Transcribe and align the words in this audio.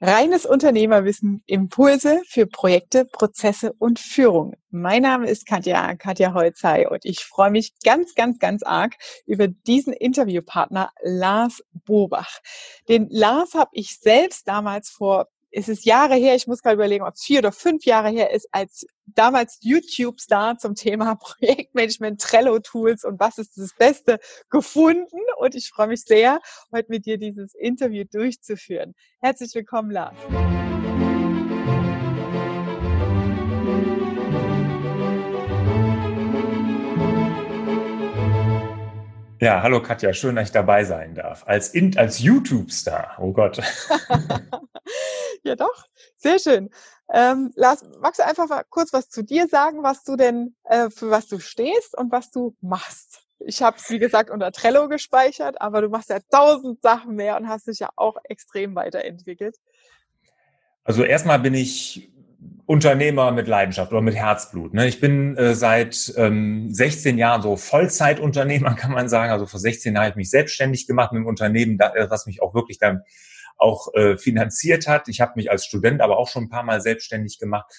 Reines 0.00 0.44
Unternehmerwissen, 0.44 1.42
Impulse 1.46 2.20
für 2.28 2.46
Projekte, 2.46 3.06
Prozesse 3.06 3.72
und 3.78 3.98
Führung. 3.98 4.54
Mein 4.68 5.00
Name 5.00 5.30
ist 5.30 5.46
Katja, 5.46 5.94
Katja 5.96 6.34
Holzei 6.34 6.86
und 6.86 7.06
ich 7.06 7.24
freue 7.24 7.50
mich 7.50 7.72
ganz, 7.82 8.14
ganz, 8.14 8.38
ganz 8.38 8.62
arg 8.62 8.94
über 9.24 9.48
diesen 9.48 9.94
Interviewpartner 9.94 10.90
Lars 11.02 11.62
Bobach. 11.72 12.40
Den 12.90 13.08
Lars 13.08 13.54
habe 13.54 13.70
ich 13.72 13.98
selbst 13.98 14.46
damals 14.46 14.90
vor 14.90 15.28
es 15.50 15.68
ist 15.68 15.84
Jahre 15.84 16.14
her, 16.14 16.34
ich 16.34 16.46
muss 16.46 16.62
gerade 16.62 16.74
überlegen, 16.74 17.04
ob 17.04 17.14
es 17.14 17.22
vier 17.22 17.38
oder 17.38 17.52
fünf 17.52 17.84
Jahre 17.84 18.10
her 18.10 18.32
ist, 18.32 18.48
als 18.52 18.86
damals 19.06 19.58
YouTube-Star 19.62 20.58
zum 20.58 20.74
Thema 20.74 21.14
Projektmanagement, 21.20 22.20
Trello-Tools 22.20 23.04
und 23.04 23.20
was 23.20 23.38
ist 23.38 23.56
das 23.56 23.74
Beste 23.74 24.18
gefunden. 24.50 25.18
Und 25.38 25.54
ich 25.54 25.70
freue 25.70 25.88
mich 25.88 26.02
sehr, 26.02 26.40
heute 26.72 26.90
mit 26.90 27.06
dir 27.06 27.18
dieses 27.18 27.54
Interview 27.54 28.04
durchzuführen. 28.10 28.94
Herzlich 29.20 29.54
willkommen, 29.54 29.90
Lars. 29.90 30.16
Ja, 39.38 39.62
hallo 39.62 39.82
Katja, 39.82 40.14
schön, 40.14 40.36
dass 40.36 40.48
ich 40.48 40.52
dabei 40.52 40.84
sein 40.84 41.14
darf. 41.14 41.46
Als, 41.46 41.74
als 41.96 42.20
YouTube-Star, 42.20 43.16
oh 43.18 43.32
Gott. 43.32 43.58
ja, 45.44 45.54
doch, 45.56 45.84
sehr 46.16 46.38
schön. 46.38 46.70
Ähm, 47.12 47.52
Lars, 47.54 47.84
magst 48.00 48.18
du 48.18 48.24
einfach 48.24 48.48
mal 48.48 48.64
kurz 48.70 48.94
was 48.94 49.10
zu 49.10 49.22
dir 49.22 49.46
sagen, 49.46 49.82
was 49.82 50.04
du 50.04 50.16
denn, 50.16 50.56
äh, 50.64 50.88
für 50.88 51.10
was 51.10 51.28
du 51.28 51.38
stehst 51.38 51.96
und 51.98 52.10
was 52.12 52.30
du 52.30 52.56
machst? 52.62 53.26
Ich 53.40 53.62
habe 53.62 53.76
es, 53.76 53.90
wie 53.90 53.98
gesagt, 53.98 54.30
unter 54.30 54.52
Trello 54.52 54.88
gespeichert, 54.88 55.60
aber 55.60 55.82
du 55.82 55.90
machst 55.90 56.08
ja 56.08 56.18
tausend 56.30 56.80
Sachen 56.80 57.14
mehr 57.14 57.36
und 57.36 57.46
hast 57.46 57.66
dich 57.66 57.80
ja 57.80 57.90
auch 57.94 58.16
extrem 58.24 58.74
weiterentwickelt. 58.74 59.56
Also 60.82 61.04
erstmal 61.04 61.40
bin 61.40 61.52
ich 61.52 62.10
Unternehmer 62.66 63.30
mit 63.30 63.46
Leidenschaft 63.46 63.92
oder 63.92 64.02
mit 64.02 64.16
Herzblut. 64.16 64.74
Ne? 64.74 64.88
Ich 64.88 65.00
bin 65.00 65.36
äh, 65.36 65.54
seit 65.54 66.12
ähm, 66.16 66.68
16 66.72 67.16
Jahren 67.16 67.40
so 67.40 67.56
Vollzeitunternehmer, 67.56 68.74
kann 68.76 68.92
man 68.92 69.08
sagen. 69.08 69.30
Also 69.30 69.46
vor 69.46 69.60
16 69.60 69.94
Jahren 69.94 70.04
habe 70.04 70.10
ich 70.10 70.16
mich 70.16 70.30
selbstständig 70.30 70.86
gemacht 70.86 71.12
mit 71.12 71.20
einem 71.20 71.28
Unternehmen, 71.28 71.78
da, 71.78 71.94
äh, 71.94 72.10
was 72.10 72.26
mich 72.26 72.42
auch 72.42 72.54
wirklich 72.54 72.78
dann 72.78 73.02
auch 73.56 73.94
äh, 73.94 74.18
finanziert 74.18 74.88
hat. 74.88 75.08
Ich 75.08 75.20
habe 75.20 75.32
mich 75.36 75.50
als 75.50 75.64
Student 75.64 76.00
aber 76.00 76.18
auch 76.18 76.28
schon 76.28 76.44
ein 76.44 76.48
paar 76.48 76.64
Mal 76.64 76.80
selbstständig 76.80 77.38
gemacht 77.38 77.72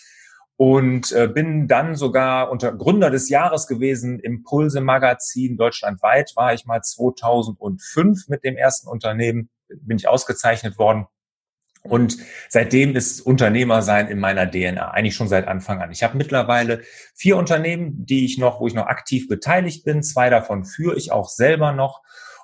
und 0.55 1.11
äh, 1.11 1.27
bin 1.27 1.67
dann 1.67 1.95
sogar 1.95 2.49
unter 2.49 2.71
Gründer 2.71 3.11
des 3.11 3.29
Jahres 3.29 3.67
gewesen. 3.67 4.19
Impulse 4.19 4.81
Magazin 4.81 5.57
deutschlandweit 5.57 6.31
war 6.35 6.53
ich 6.53 6.65
mal 6.65 6.81
2005 6.81 8.27
mit 8.29 8.43
dem 8.43 8.55
ersten 8.55 8.87
Unternehmen, 8.87 9.49
bin 9.69 9.97
ich 9.97 10.07
ausgezeichnet 10.07 10.79
worden. 10.79 11.05
Und 11.87 12.17
seitdem 12.49 12.95
ist 12.95 13.21
Unternehmersein 13.21 14.07
in 14.07 14.19
meiner 14.19 14.49
DNA, 14.49 14.91
eigentlich 14.91 15.15
schon 15.15 15.27
seit 15.27 15.47
Anfang 15.47 15.81
an. 15.81 15.91
Ich 15.91 16.03
habe 16.03 16.17
mittlerweile 16.17 16.81
vier 17.15 17.37
Unternehmen, 17.37 18.05
die 18.05 18.25
ich 18.25 18.37
noch, 18.37 18.59
wo 18.59 18.67
ich 18.67 18.73
noch 18.73 18.87
aktiv 18.87 19.27
beteiligt 19.27 19.83
bin. 19.83 20.03
Zwei 20.03 20.29
davon 20.29 20.65
führe 20.65 20.97
ich 20.97 21.11
auch 21.11 21.29
selber 21.29 21.71
noch. 21.71 22.01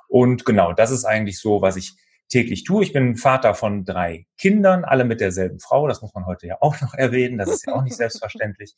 Und 0.08 0.46
genau, 0.46 0.74
das 0.74 0.92
ist 0.92 1.06
eigentlich 1.06 1.40
so, 1.40 1.62
was 1.62 1.76
ich 1.76 1.96
täglich 2.30 2.64
tue. 2.64 2.84
Ich 2.84 2.94
bin 2.94 3.16
Vater 3.16 3.54
von 3.54 3.86
drei 3.86 4.26
Kindern, 4.38 4.86
alle 4.86 5.06
mit 5.06 5.22
derselben 5.22 5.60
Frau. 5.60 5.88
Das 5.88 6.02
muss 6.02 6.14
man 6.14 6.26
heute 6.26 6.48
ja 6.48 6.58
auch 6.62 6.80
noch 6.82 6.94
erwähnen. 6.94 7.38
Das 7.38 7.50
ist 7.50 7.68
ja 7.68 7.74
auch 7.74 7.84
nicht 7.84 7.98
selbstverständlich. 7.98 8.76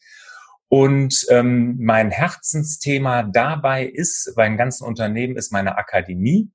Und 0.67 1.25
ähm, 1.29 1.77
mein 1.79 2.11
Herzensthema 2.11 3.23
dabei 3.23 3.85
ist, 3.85 4.33
beim 4.35 4.57
ganzen 4.57 4.85
Unternehmen, 4.85 5.37
ist 5.37 5.51
meine 5.51 5.77
Akademie 5.77 6.49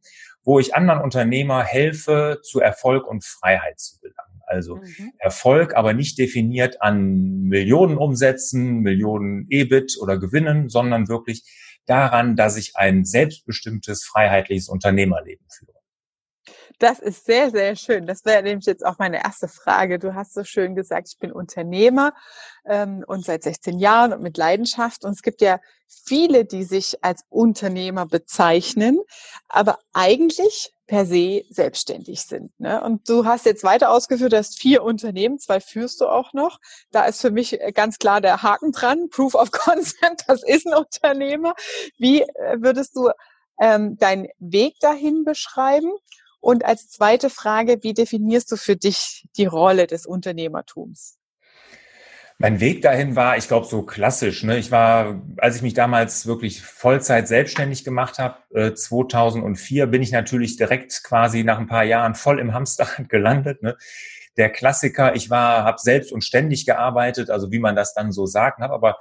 wo 0.45 0.59
ich 0.59 0.75
anderen 0.75 1.01
Unternehmer 1.01 1.63
helfe, 1.63 2.41
zu 2.43 2.61
Erfolg 2.61 3.07
und 3.07 3.25
Freiheit 3.25 3.79
zu 3.79 3.99
gelangen. 4.01 4.41
Also 4.47 4.77
mhm. 4.77 5.13
Erfolg, 5.19 5.77
aber 5.77 5.93
nicht 5.93 6.19
definiert 6.19 6.83
an 6.83 7.43
Millionen 7.43 7.97
Umsätzen, 7.97 8.81
Millionen 8.81 9.47
EBIT 9.49 9.97
oder 10.01 10.19
Gewinnen, 10.19 10.69
sondern 10.69 11.09
wirklich 11.09 11.45
daran, 11.87 12.37
dass 12.37 12.57
ich 12.57 12.73
ein 12.75 13.05
selbstbestimmtes, 13.05 14.05
freiheitliches 14.05 14.69
Unternehmerleben 14.69 15.47
führe. 15.49 15.80
Das 16.81 16.99
ist 16.99 17.27
sehr, 17.27 17.51
sehr 17.51 17.77
schön. 17.77 18.07
Das 18.07 18.25
wäre 18.25 18.43
nämlich 18.43 18.65
jetzt 18.65 18.87
auch 18.87 18.99
meine 18.99 19.23
erste 19.23 19.49
Frage. 19.49 19.99
Du 19.99 20.15
hast 20.15 20.33
so 20.33 20.45
schön 20.45 20.75
gesagt, 20.75 21.09
ich 21.09 21.19
bin 21.19 21.31
Unternehmer 21.31 22.15
ähm, 22.65 23.05
und 23.07 23.23
seit 23.23 23.43
16 23.43 23.79
Jahren 23.79 24.15
und 24.15 24.23
mit 24.23 24.39
Leidenschaft. 24.39 25.05
Und 25.05 25.13
es 25.13 25.21
gibt 25.21 25.43
ja 25.43 25.61
viele, 25.87 26.47
die 26.47 26.65
sich 26.65 27.05
als 27.05 27.23
Unternehmer 27.29 28.07
bezeichnen, 28.07 28.99
aber 29.47 29.79
eigentlich 29.93 30.73
per 30.87 31.05
se 31.05 31.45
selbstständig 31.51 32.23
sind. 32.23 32.59
Ne? 32.59 32.83
Und 32.83 33.07
du 33.11 33.27
hast 33.27 33.45
jetzt 33.45 33.63
weiter 33.63 33.91
ausgeführt, 33.91 34.33
du 34.33 34.39
hast 34.39 34.59
vier 34.59 34.83
Unternehmen, 34.83 35.39
zwei 35.39 35.61
führst 35.61 36.01
du 36.01 36.07
auch 36.07 36.33
noch. 36.33 36.61
Da 36.93 37.05
ist 37.05 37.21
für 37.21 37.31
mich 37.31 37.61
äh, 37.61 37.73
ganz 37.73 37.99
klar 37.99 38.23
der 38.23 38.43
Haken 38.43 38.73
dran, 38.73 39.11
Proof 39.11 39.35
of 39.35 39.51
Concept, 39.51 40.25
das 40.29 40.43
ist 40.43 40.67
ein 40.67 40.73
Unternehmer. 40.73 41.55
Wie 41.99 42.23
äh, 42.23 42.57
würdest 42.59 42.97
du 42.97 43.11
ähm, 43.61 43.99
deinen 43.99 44.29
Weg 44.39 44.81
dahin 44.81 45.25
beschreiben? 45.25 45.93
Und 46.41 46.65
als 46.65 46.89
zweite 46.89 47.31
Frage, 47.31 47.79
wie 47.83 47.95
definierst 47.95 48.51
du 48.51 48.57
für 48.57 48.77
dich 48.77 49.27
die 49.37 49.47
Rolle 49.47 49.87
des 49.87 50.07
Unternehmertums? 50.07 51.19
Mein 52.43 52.59
Weg 52.59 52.81
dahin 52.81 53.17
war, 53.17 53.37
ich 53.37 53.49
glaube, 53.49 53.67
so 53.67 53.83
klassisch. 53.83 54.45
Ne? 54.45 54.57
Ich 54.57 54.71
war, 54.71 55.21
als 55.37 55.57
ich 55.57 55.63
mich 55.63 55.75
damals 55.75 56.27
wirklich 56.27 56.63
Vollzeit 56.63 57.29
selbstständig 57.29 57.85
gemacht 57.85 58.19
habe, 58.19 58.39
äh, 58.55 58.73
2004, 58.73 59.87
bin 59.87 60.01
ich 60.01 60.11
natürlich 60.11 60.57
direkt 60.57 61.05
quasi 61.05 61.45
nach 61.45 61.59
ein 61.59 61.67
paar 61.67 61.85
Jahren 61.85 62.15
voll 62.15 62.41
im 62.41 62.55
Hamsterrad 62.55 63.09
gelandet. 63.11 63.63
Ne? 63.63 63.77
Der 64.39 64.49
Klassiker, 64.49 65.15
ich 65.15 65.29
war, 65.29 65.65
habe 65.65 65.77
selbst 65.81 66.13
und 66.13 66.25
ständig 66.25 66.65
gearbeitet, 66.65 67.29
also 67.29 67.53
wie 67.53 67.59
man 67.59 67.77
das 67.77 67.93
dann 67.93 68.11
so 68.11 68.25
sagt, 68.25 68.61
habe 68.61 68.73
aber 68.73 68.97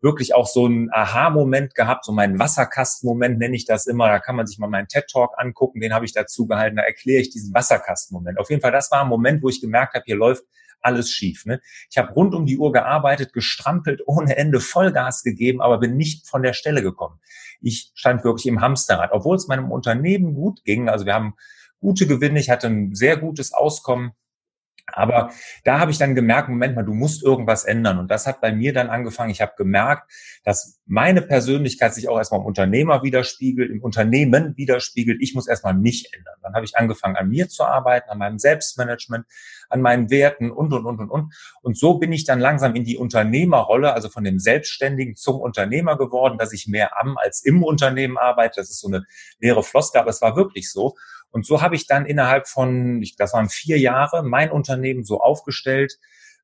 wirklich 0.00 0.34
auch 0.34 0.46
so 0.46 0.66
einen 0.66 0.90
Aha-Moment 0.92 1.74
gehabt, 1.74 2.04
so 2.04 2.12
meinen 2.12 2.38
Wasserkasten-Moment 2.38 3.38
nenne 3.38 3.56
ich 3.56 3.64
das 3.64 3.86
immer. 3.86 4.08
Da 4.08 4.18
kann 4.18 4.36
man 4.36 4.46
sich 4.46 4.58
mal 4.58 4.68
meinen 4.68 4.88
TED-Talk 4.88 5.32
angucken, 5.36 5.80
den 5.80 5.94
habe 5.94 6.04
ich 6.04 6.12
dazu 6.12 6.46
gehalten, 6.46 6.76
da 6.76 6.82
erkläre 6.82 7.20
ich 7.20 7.30
diesen 7.30 7.54
Wasserkasten-Moment. 7.54 8.38
Auf 8.38 8.50
jeden 8.50 8.60
Fall, 8.60 8.72
das 8.72 8.90
war 8.90 9.02
ein 9.02 9.08
Moment, 9.08 9.42
wo 9.42 9.48
ich 9.48 9.60
gemerkt 9.60 9.94
habe, 9.94 10.04
hier 10.06 10.16
läuft 10.16 10.44
alles 10.84 11.10
schief. 11.10 11.46
Ne? 11.46 11.60
Ich 11.90 11.98
habe 11.98 12.12
rund 12.12 12.34
um 12.34 12.46
die 12.46 12.58
Uhr 12.58 12.72
gearbeitet, 12.72 13.32
gestrampelt, 13.32 14.02
ohne 14.06 14.36
Ende 14.36 14.60
Vollgas 14.60 15.22
gegeben, 15.22 15.60
aber 15.60 15.78
bin 15.78 15.96
nicht 15.96 16.28
von 16.28 16.42
der 16.42 16.52
Stelle 16.52 16.82
gekommen. 16.82 17.18
Ich 17.60 17.90
stand 17.94 18.24
wirklich 18.24 18.46
im 18.46 18.60
Hamsterrad, 18.60 19.10
obwohl 19.12 19.36
es 19.36 19.48
meinem 19.48 19.72
Unternehmen 19.72 20.34
gut 20.34 20.64
ging. 20.64 20.88
Also 20.88 21.06
wir 21.06 21.14
haben 21.14 21.34
gute 21.80 22.06
Gewinne, 22.06 22.38
ich 22.38 22.50
hatte 22.50 22.66
ein 22.66 22.94
sehr 22.94 23.16
gutes 23.16 23.52
Auskommen 23.52 24.12
aber 24.86 25.30
da 25.64 25.80
habe 25.80 25.90
ich 25.90 25.98
dann 25.98 26.14
gemerkt, 26.14 26.48
Moment 26.48 26.76
mal, 26.76 26.84
du 26.84 26.92
musst 26.92 27.22
irgendwas 27.22 27.64
ändern. 27.64 27.98
Und 27.98 28.10
das 28.10 28.26
hat 28.26 28.40
bei 28.40 28.52
mir 28.52 28.72
dann 28.72 28.90
angefangen. 28.90 29.30
Ich 29.30 29.40
habe 29.40 29.54
gemerkt, 29.56 30.10
dass 30.44 30.78
meine 30.86 31.22
Persönlichkeit 31.22 31.94
sich 31.94 32.08
auch 32.08 32.18
erstmal 32.18 32.40
im 32.40 32.46
Unternehmer 32.46 33.02
widerspiegelt, 33.02 33.70
im 33.70 33.82
Unternehmen 33.82 34.56
widerspiegelt. 34.56 35.22
Ich 35.22 35.34
muss 35.34 35.48
erstmal 35.48 35.74
mich 35.74 36.12
ändern. 36.14 36.34
Dann 36.42 36.54
habe 36.54 36.66
ich 36.66 36.76
angefangen, 36.76 37.16
an 37.16 37.30
mir 37.30 37.48
zu 37.48 37.64
arbeiten, 37.64 38.10
an 38.10 38.18
meinem 38.18 38.38
Selbstmanagement, 38.38 39.26
an 39.70 39.80
meinen 39.80 40.10
Werten 40.10 40.50
und, 40.50 40.72
und, 40.72 40.84
und, 40.84 41.00
und, 41.00 41.10
und. 41.10 41.34
Und 41.62 41.78
so 41.78 41.98
bin 41.98 42.12
ich 42.12 42.24
dann 42.24 42.38
langsam 42.38 42.74
in 42.74 42.84
die 42.84 42.98
Unternehmerrolle, 42.98 43.94
also 43.94 44.10
von 44.10 44.22
dem 44.22 44.38
Selbstständigen 44.38 45.16
zum 45.16 45.40
Unternehmer 45.40 45.96
geworden, 45.96 46.36
dass 46.36 46.52
ich 46.52 46.68
mehr 46.68 47.00
am 47.00 47.16
als 47.16 47.42
im 47.42 47.64
Unternehmen 47.64 48.18
arbeite. 48.18 48.60
Das 48.60 48.70
ist 48.70 48.80
so 48.80 48.88
eine 48.88 49.04
leere 49.40 49.62
Floskel, 49.62 50.02
aber 50.02 50.10
es 50.10 50.20
war 50.20 50.36
wirklich 50.36 50.70
so. 50.70 50.94
Und 51.34 51.44
so 51.44 51.60
habe 51.60 51.74
ich 51.74 51.88
dann 51.88 52.06
innerhalb 52.06 52.46
von, 52.46 53.04
das 53.18 53.32
waren 53.32 53.48
vier 53.48 53.78
Jahre, 53.78 54.22
mein 54.22 54.52
Unternehmen 54.52 55.02
so 55.02 55.20
aufgestellt, 55.20 55.98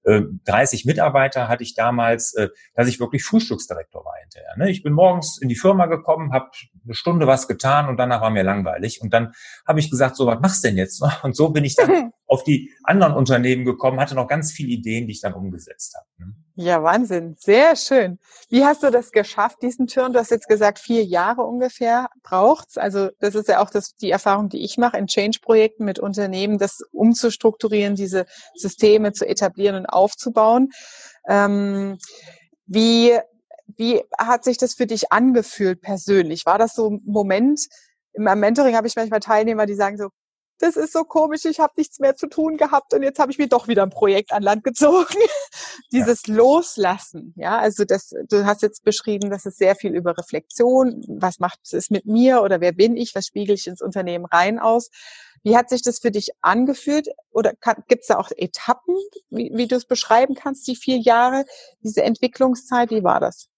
30 0.04 0.84
äh, 0.84 0.88
Mitarbeiter 0.88 1.48
hatte 1.48 1.62
ich 1.62 1.74
damals, 1.74 2.32
äh, 2.34 2.48
dass 2.74 2.88
ich 2.88 3.00
wirklich 3.00 3.22
Frühstücksdirektor 3.22 4.04
war 4.04 4.14
hinterher. 4.22 4.56
Ne? 4.56 4.70
Ich 4.70 4.82
bin 4.82 4.94
morgens 4.94 5.38
in 5.40 5.48
die 5.48 5.56
Firma 5.56 5.86
gekommen, 5.86 6.32
habe 6.32 6.50
eine 6.84 6.94
Stunde 6.94 7.26
was 7.26 7.46
getan 7.46 7.88
und 7.88 7.98
danach 7.98 8.22
war 8.22 8.30
mir 8.30 8.42
langweilig. 8.42 9.00
Und 9.02 9.12
dann 9.12 9.32
habe 9.66 9.78
ich 9.78 9.90
gesagt, 9.90 10.16
so 10.16 10.26
was 10.26 10.40
machst 10.40 10.64
du 10.64 10.68
denn 10.68 10.78
jetzt? 10.78 11.02
Und 11.22 11.36
so 11.36 11.50
bin 11.50 11.64
ich 11.64 11.76
dann 11.76 12.12
auf 12.30 12.44
die 12.44 12.72
anderen 12.84 13.14
Unternehmen 13.14 13.64
gekommen, 13.64 13.98
hatte 13.98 14.14
noch 14.14 14.28
ganz 14.28 14.52
viele 14.52 14.70
Ideen, 14.70 15.06
die 15.06 15.12
ich 15.12 15.20
dann 15.20 15.34
umgesetzt 15.34 15.96
habe. 15.96 16.06
Ne? 16.18 16.34
Ja, 16.54 16.82
Wahnsinn. 16.82 17.34
Sehr 17.38 17.74
schön. 17.74 18.18
Wie 18.50 18.64
hast 18.64 18.84
du 18.84 18.90
das 18.90 19.10
geschafft, 19.10 19.62
diesen 19.62 19.88
Turn? 19.88 20.12
Du 20.12 20.20
hast 20.20 20.30
jetzt 20.30 20.46
gesagt, 20.46 20.78
vier 20.78 21.04
Jahre 21.04 21.42
ungefähr 21.42 22.08
braucht's. 22.22 22.78
Also 22.78 23.08
das 23.18 23.34
ist 23.34 23.48
ja 23.48 23.60
auch 23.60 23.70
das, 23.70 23.96
die 23.96 24.10
Erfahrung, 24.10 24.48
die 24.48 24.62
ich 24.62 24.78
mache 24.78 24.96
in 24.96 25.08
Change-Projekten 25.08 25.84
mit 25.84 25.98
Unternehmen, 25.98 26.58
das 26.58 26.82
umzustrukturieren, 26.92 27.96
diese 27.96 28.26
Systeme 28.54 29.12
zu 29.12 29.26
etablieren 29.26 29.74
und 29.74 29.86
aufzubauen. 29.86 30.70
Ähm, 31.28 31.98
wie, 32.66 33.18
wie 33.76 34.02
hat 34.18 34.44
sich 34.44 34.56
das 34.56 34.74
für 34.74 34.86
dich 34.86 35.10
angefühlt 35.10 35.80
persönlich? 35.80 36.46
War 36.46 36.58
das 36.58 36.74
so 36.76 36.90
ein 36.90 37.02
Moment, 37.04 37.68
im 38.12 38.24
Mentoring 38.24 38.76
habe 38.76 38.86
ich 38.86 38.96
manchmal 38.96 39.20
Teilnehmer, 39.20 39.66
die 39.66 39.74
sagen 39.74 39.96
so, 39.96 40.10
das 40.60 40.76
ist 40.76 40.92
so 40.92 41.04
komisch, 41.04 41.44
ich 41.46 41.58
habe 41.58 41.72
nichts 41.76 41.98
mehr 41.98 42.14
zu 42.16 42.28
tun 42.28 42.56
gehabt 42.56 42.92
und 42.94 43.02
jetzt 43.02 43.18
habe 43.18 43.32
ich 43.32 43.38
mir 43.38 43.48
doch 43.48 43.66
wieder 43.66 43.82
ein 43.82 43.90
Projekt 43.90 44.32
an 44.32 44.42
Land 44.42 44.62
gezogen. 44.62 45.14
Dieses 45.92 46.26
ja. 46.26 46.34
Loslassen, 46.34 47.32
ja, 47.36 47.58
also 47.58 47.84
das, 47.84 48.10
du 48.28 48.44
hast 48.44 48.62
jetzt 48.62 48.84
beschrieben, 48.84 49.30
dass 49.30 49.46
es 49.46 49.56
sehr 49.56 49.74
viel 49.74 49.94
über 49.94 50.16
Reflexion, 50.16 51.02
was 51.08 51.38
macht 51.38 51.60
es 51.72 51.90
mit 51.90 52.06
mir 52.06 52.42
oder 52.42 52.60
wer 52.60 52.72
bin 52.72 52.96
ich, 52.96 53.14
was 53.14 53.26
spiegel 53.26 53.54
ich 53.54 53.66
ins 53.66 53.80
Unternehmen 53.80 54.26
rein 54.26 54.58
aus. 54.58 54.90
Wie 55.42 55.56
hat 55.56 55.70
sich 55.70 55.80
das 55.80 55.98
für 56.00 56.10
dich 56.10 56.28
angefühlt? 56.42 57.08
Oder 57.30 57.54
gibt 57.88 58.02
es 58.02 58.08
da 58.08 58.18
auch 58.18 58.30
Etappen, 58.36 58.94
wie, 59.30 59.50
wie 59.54 59.66
du 59.66 59.76
es 59.76 59.86
beschreiben 59.86 60.34
kannst, 60.34 60.66
die 60.68 60.76
vier 60.76 60.98
Jahre, 60.98 61.46
diese 61.82 62.02
Entwicklungszeit? 62.02 62.90
Wie 62.90 63.02
war 63.02 63.20
das? 63.20 63.48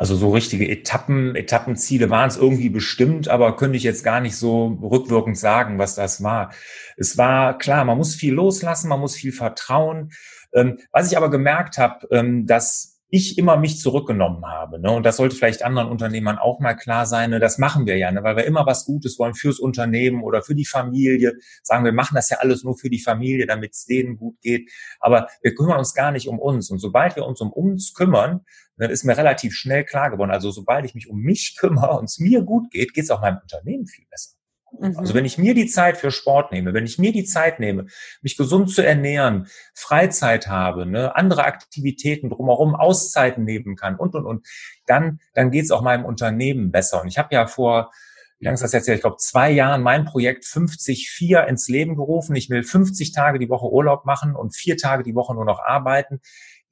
Also 0.00 0.16
so 0.16 0.30
richtige 0.30 0.66
Etappen, 0.66 1.36
Etappenziele 1.36 2.08
waren 2.08 2.30
es 2.30 2.38
irgendwie 2.38 2.70
bestimmt, 2.70 3.28
aber 3.28 3.54
könnte 3.56 3.76
ich 3.76 3.82
jetzt 3.82 4.02
gar 4.02 4.22
nicht 4.22 4.34
so 4.34 4.78
rückwirkend 4.82 5.36
sagen, 5.36 5.78
was 5.78 5.94
das 5.94 6.22
war. 6.22 6.54
Es 6.96 7.18
war 7.18 7.58
klar, 7.58 7.84
man 7.84 7.98
muss 7.98 8.14
viel 8.14 8.32
loslassen, 8.32 8.88
man 8.88 8.98
muss 8.98 9.14
viel 9.14 9.30
vertrauen. 9.30 10.12
Ähm, 10.54 10.78
was 10.90 11.10
ich 11.12 11.18
aber 11.18 11.28
gemerkt 11.28 11.76
habe, 11.76 12.08
ähm, 12.12 12.46
dass 12.46 12.89
ich 13.10 13.38
immer 13.38 13.56
mich 13.56 13.78
zurückgenommen 13.78 14.46
habe. 14.46 14.80
Ne? 14.80 14.90
Und 14.90 15.04
das 15.04 15.16
sollte 15.16 15.34
vielleicht 15.34 15.64
anderen 15.64 15.88
Unternehmern 15.88 16.38
auch 16.38 16.60
mal 16.60 16.74
klar 16.74 17.06
sein. 17.06 17.30
Ne? 17.30 17.40
Das 17.40 17.58
machen 17.58 17.86
wir 17.86 17.96
ja, 17.96 18.10
ne? 18.10 18.22
weil 18.22 18.36
wir 18.36 18.44
immer 18.44 18.66
was 18.66 18.84
Gutes 18.84 19.18
wollen 19.18 19.34
fürs 19.34 19.58
Unternehmen 19.58 20.22
oder 20.22 20.42
für 20.42 20.54
die 20.54 20.64
Familie. 20.64 21.34
Sagen 21.62 21.84
wir 21.84 21.92
machen 21.92 22.14
das 22.14 22.30
ja 22.30 22.38
alles 22.38 22.62
nur 22.62 22.76
für 22.76 22.88
die 22.88 23.00
Familie, 23.00 23.46
damit 23.46 23.72
es 23.72 23.84
denen 23.84 24.16
gut 24.16 24.40
geht. 24.40 24.70
Aber 25.00 25.28
wir 25.42 25.54
kümmern 25.54 25.78
uns 25.78 25.94
gar 25.94 26.12
nicht 26.12 26.28
um 26.28 26.38
uns. 26.38 26.70
Und 26.70 26.78
sobald 26.78 27.16
wir 27.16 27.26
uns 27.26 27.40
um 27.40 27.52
uns 27.52 27.94
kümmern, 27.94 28.40
dann 28.76 28.90
ist 28.90 29.04
mir 29.04 29.16
relativ 29.16 29.54
schnell 29.54 29.84
klar 29.84 30.10
geworden. 30.10 30.30
Also 30.30 30.50
sobald 30.50 30.84
ich 30.84 30.94
mich 30.94 31.08
um 31.08 31.18
mich 31.18 31.56
kümmere 31.58 31.98
und 31.98 32.04
es 32.04 32.18
mir 32.18 32.42
gut 32.42 32.70
geht, 32.70 32.94
geht 32.94 33.04
es 33.04 33.10
auch 33.10 33.20
meinem 33.20 33.38
Unternehmen 33.42 33.86
viel 33.86 34.06
besser. 34.08 34.39
Mhm. 34.78 34.96
Also 34.98 35.14
wenn 35.14 35.24
ich 35.24 35.38
mir 35.38 35.54
die 35.54 35.66
Zeit 35.66 35.96
für 35.96 36.10
Sport 36.10 36.52
nehme, 36.52 36.74
wenn 36.74 36.84
ich 36.84 36.98
mir 36.98 37.12
die 37.12 37.24
Zeit 37.24 37.60
nehme, 37.60 37.86
mich 38.22 38.36
gesund 38.36 38.70
zu 38.70 38.82
ernähren, 38.82 39.46
Freizeit 39.74 40.48
habe, 40.48 40.86
ne, 40.86 41.14
andere 41.16 41.44
Aktivitäten 41.44 42.30
drumherum, 42.30 42.74
Auszeiten 42.74 43.44
nehmen 43.44 43.76
kann 43.76 43.96
und, 43.96 44.14
und, 44.14 44.26
und, 44.26 44.46
dann, 44.86 45.20
dann 45.34 45.50
geht's 45.50 45.70
auch 45.70 45.82
meinem 45.82 46.04
Unternehmen 46.04 46.70
besser. 46.70 47.02
Und 47.02 47.08
ich 47.08 47.18
habe 47.18 47.34
ja 47.34 47.46
vor, 47.46 47.90
wie 48.38 48.46
lange 48.46 48.54
ist 48.54 48.62
das 48.62 48.72
jetzt? 48.72 48.88
Ich 48.88 49.02
glaube, 49.02 49.18
zwei 49.18 49.50
Jahren 49.50 49.82
mein 49.82 50.06
Projekt 50.06 50.44
50-4 50.44 51.44
ins 51.46 51.68
Leben 51.68 51.94
gerufen. 51.94 52.34
Ich 52.36 52.48
will 52.48 52.62
50 52.62 53.12
Tage 53.12 53.38
die 53.38 53.50
Woche 53.50 53.70
Urlaub 53.70 54.06
machen 54.06 54.34
und 54.34 54.56
vier 54.56 54.78
Tage 54.78 55.02
die 55.02 55.14
Woche 55.14 55.34
nur 55.34 55.44
noch 55.44 55.60
arbeiten 55.60 56.20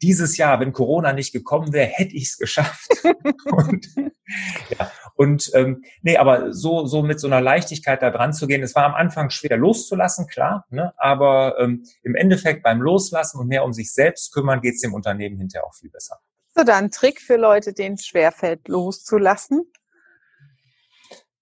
dieses 0.02 0.36
Jahr, 0.36 0.60
wenn 0.60 0.72
Corona 0.72 1.12
nicht 1.12 1.32
gekommen 1.32 1.72
wäre, 1.72 1.88
hätte 1.88 2.14
ich 2.14 2.24
es 2.24 2.38
geschafft. 2.38 2.88
und, 3.44 3.88
ja, 4.78 4.90
und 5.18 5.50
ähm, 5.54 5.82
nee, 6.02 6.16
aber 6.16 6.52
so, 6.52 6.86
so 6.86 7.02
mit 7.02 7.18
so 7.18 7.26
einer 7.26 7.40
Leichtigkeit 7.40 8.00
da 8.02 8.10
dran 8.10 8.32
zu 8.32 8.46
gehen, 8.46 8.62
es 8.62 8.76
war 8.76 8.84
am 8.84 8.94
Anfang 8.94 9.30
schwer 9.30 9.56
loszulassen, 9.56 10.28
klar, 10.28 10.64
ne? 10.70 10.92
aber 10.96 11.58
ähm, 11.58 11.82
im 12.04 12.14
Endeffekt 12.14 12.62
beim 12.62 12.80
Loslassen 12.80 13.40
und 13.40 13.48
mehr 13.48 13.64
um 13.64 13.72
sich 13.72 13.92
selbst 13.92 14.32
kümmern, 14.32 14.60
geht 14.60 14.76
es 14.76 14.80
dem 14.80 14.94
Unternehmen 14.94 15.36
hinterher 15.36 15.66
auch 15.66 15.74
viel 15.74 15.90
besser. 15.90 16.20
So, 16.54 16.62
dann 16.62 16.92
Trick 16.92 17.20
für 17.20 17.36
Leute, 17.36 17.72
denen 17.72 17.96
es 17.96 18.06
schwerfällt, 18.06 18.68
loszulassen? 18.68 19.64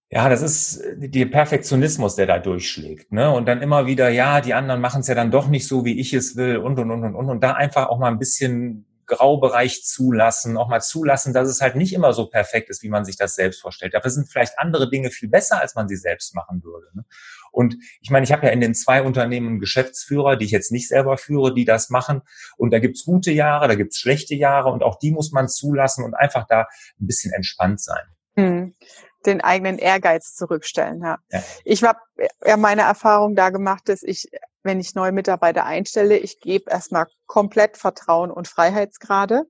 Ja, 0.09 0.27
das 0.27 0.41
ist 0.41 0.77
äh, 0.77 1.07
der 1.07 1.27
Perfektionismus, 1.27 2.15
der 2.15 2.25
da 2.25 2.39
durchschlägt. 2.39 3.11
Ne? 3.11 3.29
Und 3.31 3.47
dann 3.47 3.61
immer 3.61 3.85
wieder, 3.85 4.09
ja, 4.09 4.41
die 4.41 4.55
anderen 4.55 4.81
machen 4.81 5.01
es 5.01 5.07
ja 5.07 5.13
dann 5.13 5.29
doch 5.29 5.49
nicht 5.49 5.67
so, 5.67 5.85
wie 5.85 5.99
ich 5.99 6.15
es 6.15 6.35
will 6.35 6.57
und, 6.57 6.79
und, 6.79 6.89
und, 6.89 7.03
und, 7.03 7.15
und. 7.15 7.29
Und 7.29 7.43
da 7.43 7.53
einfach 7.53 7.89
auch 7.89 7.99
mal 7.99 8.07
ein 8.07 8.17
bisschen 8.17 8.86
Graubereich 9.07 9.83
zulassen, 9.83 10.57
auch 10.57 10.67
mal 10.67 10.81
zulassen, 10.81 11.33
dass 11.33 11.49
es 11.49 11.61
halt 11.61 11.75
nicht 11.75 11.93
immer 11.93 12.13
so 12.13 12.27
perfekt 12.27 12.69
ist, 12.69 12.83
wie 12.83 12.89
man 12.89 13.05
sich 13.05 13.15
das 13.15 13.35
selbst 13.35 13.61
vorstellt. 13.61 13.93
Dafür 13.93 14.11
sind 14.11 14.29
vielleicht 14.29 14.59
andere 14.59 14.89
Dinge 14.89 15.09
viel 15.09 15.29
besser, 15.29 15.61
als 15.61 15.75
man 15.75 15.87
sie 15.87 15.95
selbst 15.95 16.35
machen 16.35 16.63
würde. 16.63 16.87
Ne? 16.93 17.05
Und 17.51 17.75
ich 18.01 18.11
meine, 18.11 18.25
ich 18.25 18.31
habe 18.31 18.45
ja 18.45 18.51
in 18.51 18.61
den 18.61 18.75
zwei 18.75 19.01
Unternehmen 19.01 19.59
Geschäftsführer, 19.59 20.35
die 20.35 20.45
ich 20.45 20.51
jetzt 20.51 20.71
nicht 20.71 20.87
selber 20.87 21.17
führe, 21.17 21.53
die 21.53 21.65
das 21.65 21.89
machen. 21.89 22.21
Und 22.57 22.71
da 22.71 22.79
gibt's 22.79 23.05
gute 23.05 23.31
Jahre, 23.31 23.67
da 23.67 23.75
gibt's 23.75 23.97
schlechte 23.97 24.35
Jahre 24.35 24.69
und 24.69 24.83
auch 24.83 24.99
die 24.99 25.11
muss 25.11 25.31
man 25.31 25.47
zulassen 25.47 26.03
und 26.03 26.13
einfach 26.13 26.45
da 26.47 26.67
ein 26.99 27.07
bisschen 27.07 27.33
entspannt 27.33 27.81
sein. 27.81 28.03
Hm 28.35 28.75
den 29.25 29.41
eigenen 29.41 29.77
Ehrgeiz 29.77 30.35
zurückstellen. 30.35 31.01
Ja. 31.01 31.17
ja. 31.31 31.43
Ich 31.65 31.83
habe 31.83 31.99
ja 32.45 32.57
meine 32.57 32.83
Erfahrung 32.83 33.35
da 33.35 33.49
gemacht, 33.49 33.89
dass 33.89 34.03
ich, 34.03 34.29
wenn 34.63 34.79
ich 34.79 34.95
neue 34.95 35.11
Mitarbeiter 35.11 35.65
einstelle, 35.65 36.17
ich 36.17 36.39
gebe 36.39 36.69
erstmal 36.69 37.07
komplett 37.25 37.77
Vertrauen 37.77 38.31
und 38.31 38.47
Freiheitsgrade 38.47 39.43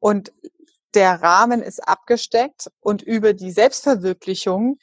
und 0.00 0.32
der 0.94 1.22
Rahmen 1.22 1.62
ist 1.62 1.86
abgesteckt 1.86 2.70
und 2.80 3.02
über 3.02 3.32
die 3.32 3.50
Selbstverwirklichung 3.50 4.78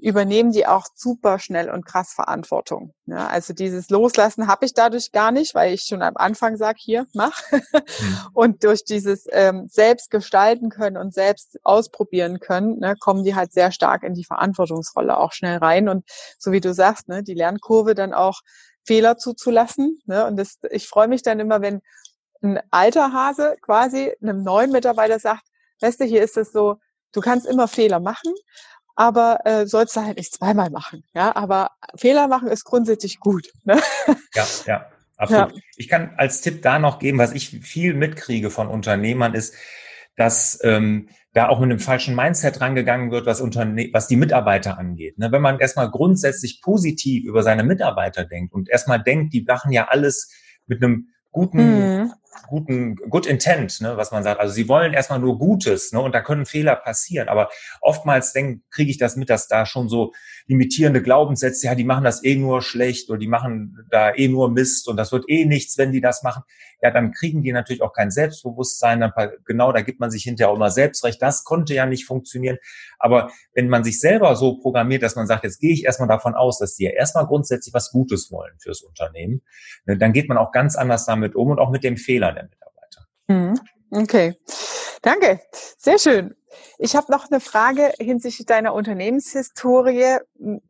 übernehmen 0.00 0.52
die 0.52 0.66
auch 0.66 0.86
super 0.94 1.38
schnell 1.38 1.70
und 1.70 1.84
krass 1.84 2.12
Verantwortung. 2.12 2.94
Ja, 3.06 3.26
also 3.26 3.52
dieses 3.52 3.90
Loslassen 3.90 4.46
habe 4.46 4.64
ich 4.64 4.72
dadurch 4.72 5.12
gar 5.12 5.32
nicht, 5.32 5.54
weil 5.54 5.74
ich 5.74 5.82
schon 5.82 6.02
am 6.02 6.16
Anfang 6.16 6.56
sage, 6.56 6.78
hier, 6.80 7.06
mach. 7.12 7.38
Mhm. 7.50 7.60
Und 8.34 8.64
durch 8.64 8.84
dieses 8.84 9.26
ähm, 9.30 9.68
selbst 9.68 10.10
gestalten 10.10 10.70
können 10.70 10.96
und 10.96 11.12
selbst 11.12 11.58
ausprobieren 11.64 12.40
können, 12.40 12.78
ne, 12.78 12.96
kommen 12.98 13.24
die 13.24 13.34
halt 13.34 13.52
sehr 13.52 13.70
stark 13.70 14.02
in 14.02 14.14
die 14.14 14.24
Verantwortungsrolle 14.24 15.16
auch 15.16 15.32
schnell 15.32 15.58
rein. 15.58 15.88
Und 15.88 16.04
so 16.38 16.52
wie 16.52 16.60
du 16.60 16.72
sagst, 16.72 17.08
ne, 17.08 17.22
die 17.22 17.34
Lernkurve 17.34 17.94
dann 17.94 18.14
auch 18.14 18.40
Fehler 18.84 19.18
zuzulassen. 19.18 20.00
Ne, 20.06 20.26
und 20.26 20.36
das, 20.36 20.58
ich 20.70 20.88
freue 20.88 21.08
mich 21.08 21.22
dann 21.22 21.40
immer, 21.40 21.60
wenn 21.60 21.82
ein 22.42 22.60
alter 22.70 23.12
Hase 23.12 23.56
quasi 23.60 24.12
einem 24.20 24.42
neuen 24.42 24.72
Mitarbeiter 24.72 25.18
sagt, 25.18 25.46
weißt 25.80 26.00
du, 26.00 26.04
hier 26.04 26.22
ist 26.22 26.36
es 26.36 26.52
so, 26.52 26.76
du 27.12 27.20
kannst 27.20 27.46
immer 27.46 27.68
Fehler 27.68 28.00
machen, 28.00 28.34
aber 28.96 29.40
äh, 29.44 29.66
sollst 29.66 29.96
du 29.96 30.00
halt 30.02 30.18
nicht 30.18 30.34
zweimal 30.34 30.70
machen. 30.70 31.04
Ja, 31.14 31.34
aber 31.34 31.70
Fehler 31.96 32.28
machen 32.28 32.48
ist 32.48 32.64
grundsätzlich 32.64 33.20
gut. 33.20 33.48
Ne? 33.64 33.80
Ja, 34.34 34.46
ja, 34.66 34.86
absolut. 35.16 35.52
Ja. 35.52 35.62
Ich 35.76 35.88
kann 35.88 36.14
als 36.16 36.40
Tipp 36.40 36.62
da 36.62 36.78
noch 36.78 36.98
geben, 36.98 37.18
was 37.18 37.32
ich 37.32 37.48
viel 37.48 37.94
mitkriege 37.94 38.50
von 38.50 38.68
Unternehmern 38.68 39.34
ist, 39.34 39.54
dass 40.16 40.58
ähm, 40.62 41.08
da 41.32 41.48
auch 41.48 41.60
mit 41.60 41.70
einem 41.70 41.78
falschen 41.78 42.14
Mindset 42.14 42.60
rangegangen 42.60 43.10
wird, 43.10 43.26
was, 43.26 43.40
Unterne 43.40 43.88
was 43.92 44.06
die 44.06 44.16
Mitarbeiter 44.16 44.78
angeht. 44.78 45.18
Ne? 45.18 45.32
Wenn 45.32 45.40
man 45.40 45.58
erstmal 45.58 45.90
grundsätzlich 45.90 46.60
positiv 46.62 47.24
über 47.24 47.42
seine 47.42 47.64
Mitarbeiter 47.64 48.24
denkt 48.24 48.52
und 48.52 48.68
erstmal 48.68 49.02
denkt, 49.02 49.32
die 49.32 49.42
machen 49.42 49.72
ja 49.72 49.88
alles 49.88 50.30
mit 50.66 50.82
einem 50.82 51.08
guten, 51.30 52.00
mhm. 52.00 52.12
Guten, 52.48 52.96
good 52.96 53.26
intent, 53.26 53.80
ne, 53.80 53.96
was 53.96 54.10
man 54.10 54.22
sagt. 54.22 54.40
Also 54.40 54.54
sie 54.54 54.68
wollen 54.68 54.92
erstmal 54.92 55.18
nur 55.18 55.38
Gutes, 55.38 55.92
ne, 55.92 56.00
und 56.00 56.14
da 56.14 56.20
können 56.20 56.46
Fehler 56.46 56.76
passieren. 56.76 57.28
Aber 57.28 57.50
oftmals 57.80 58.32
kriege 58.32 58.90
ich 58.90 58.98
das 58.98 59.16
mit, 59.16 59.30
dass 59.30 59.48
da 59.48 59.66
schon 59.66 59.88
so 59.88 60.12
limitierende 60.46 61.02
Glaubenssätze, 61.02 61.66
ja, 61.66 61.74
die 61.74 61.84
machen 61.84 62.04
das 62.04 62.24
eh 62.24 62.36
nur 62.36 62.62
schlecht 62.62 63.08
oder 63.10 63.18
die 63.18 63.28
machen 63.28 63.86
da 63.90 64.14
eh 64.14 64.28
nur 64.28 64.50
Mist 64.50 64.88
und 64.88 64.96
das 64.96 65.12
wird 65.12 65.24
eh 65.28 65.44
nichts, 65.44 65.78
wenn 65.78 65.92
die 65.92 66.00
das 66.00 66.22
machen. 66.22 66.42
Ja, 66.82 66.90
dann 66.90 67.12
kriegen 67.12 67.42
die 67.42 67.52
natürlich 67.52 67.80
auch 67.80 67.92
kein 67.92 68.10
Selbstbewusstsein. 68.10 69.00
Dann, 69.00 69.12
genau, 69.44 69.70
da 69.70 69.82
gibt 69.82 70.00
man 70.00 70.10
sich 70.10 70.24
hinterher 70.24 70.50
auch 70.50 70.56
immer 70.56 70.70
selbst 70.70 71.04
recht. 71.04 71.22
Das 71.22 71.44
konnte 71.44 71.74
ja 71.74 71.86
nicht 71.86 72.06
funktionieren. 72.06 72.58
Aber 72.98 73.30
wenn 73.54 73.68
man 73.68 73.84
sich 73.84 74.00
selber 74.00 74.34
so 74.34 74.58
programmiert, 74.58 75.02
dass 75.02 75.14
man 75.14 75.28
sagt, 75.28 75.44
jetzt 75.44 75.60
gehe 75.60 75.72
ich 75.72 75.84
erstmal 75.84 76.08
davon 76.08 76.34
aus, 76.34 76.58
dass 76.58 76.74
die 76.74 76.84
ja 76.84 76.90
erstmal 76.90 77.26
grundsätzlich 77.26 77.72
was 77.72 77.92
Gutes 77.92 78.32
wollen 78.32 78.54
fürs 78.58 78.82
Unternehmen, 78.82 79.42
ne, 79.86 79.96
dann 79.96 80.12
geht 80.12 80.28
man 80.28 80.38
auch 80.38 80.50
ganz 80.50 80.74
anders 80.74 81.06
damit 81.06 81.36
um 81.36 81.50
und 81.50 81.60
auch 81.60 81.70
mit 81.70 81.84
dem 81.84 81.96
Fehler 81.96 82.21
der 82.30 82.44
Mitarbeiter. 82.44 83.06
Mhm. 83.26 83.60
Okay, 83.90 84.38
danke. 85.02 85.40
Sehr 85.78 85.98
schön. 85.98 86.34
Ich 86.78 86.96
habe 86.96 87.12
noch 87.12 87.30
eine 87.30 87.40
Frage 87.40 87.92
hinsichtlich 87.98 88.46
deiner 88.46 88.74
Unternehmenshistorie, 88.74 90.18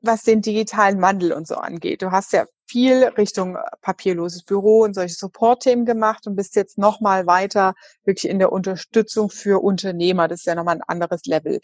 was 0.01 0.23
den 0.23 0.43
digitalen 0.43 1.01
Wandel 1.01 1.33
und 1.33 1.47
so 1.47 1.57
angeht. 1.57 2.03
Du 2.03 2.11
hast 2.11 2.33
ja 2.33 2.47
viel 2.67 3.05
Richtung 3.05 3.59
papierloses 3.81 4.45
Büro 4.45 4.81
und 4.83 4.95
solche 4.95 5.15
Support-Themen 5.15 5.85
gemacht 5.85 6.27
und 6.27 6.37
bist 6.37 6.57
jetzt 6.57 6.79
noch 6.79 7.01
mal 7.01 7.27
weiter 7.27 7.75
wirklich 8.05 8.31
in 8.31 8.39
der 8.39 8.53
Unterstützung 8.53 9.31
für 9.31 9.63
Unternehmer. 9.63 10.29
Das 10.29 10.41
ist 10.41 10.47
ja 10.47 10.55
nochmal 10.55 10.77
ein 10.77 10.83
anderes 10.87 11.25
Level. 11.27 11.61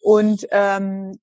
Und 0.00 0.46
ähm, 0.50 1.18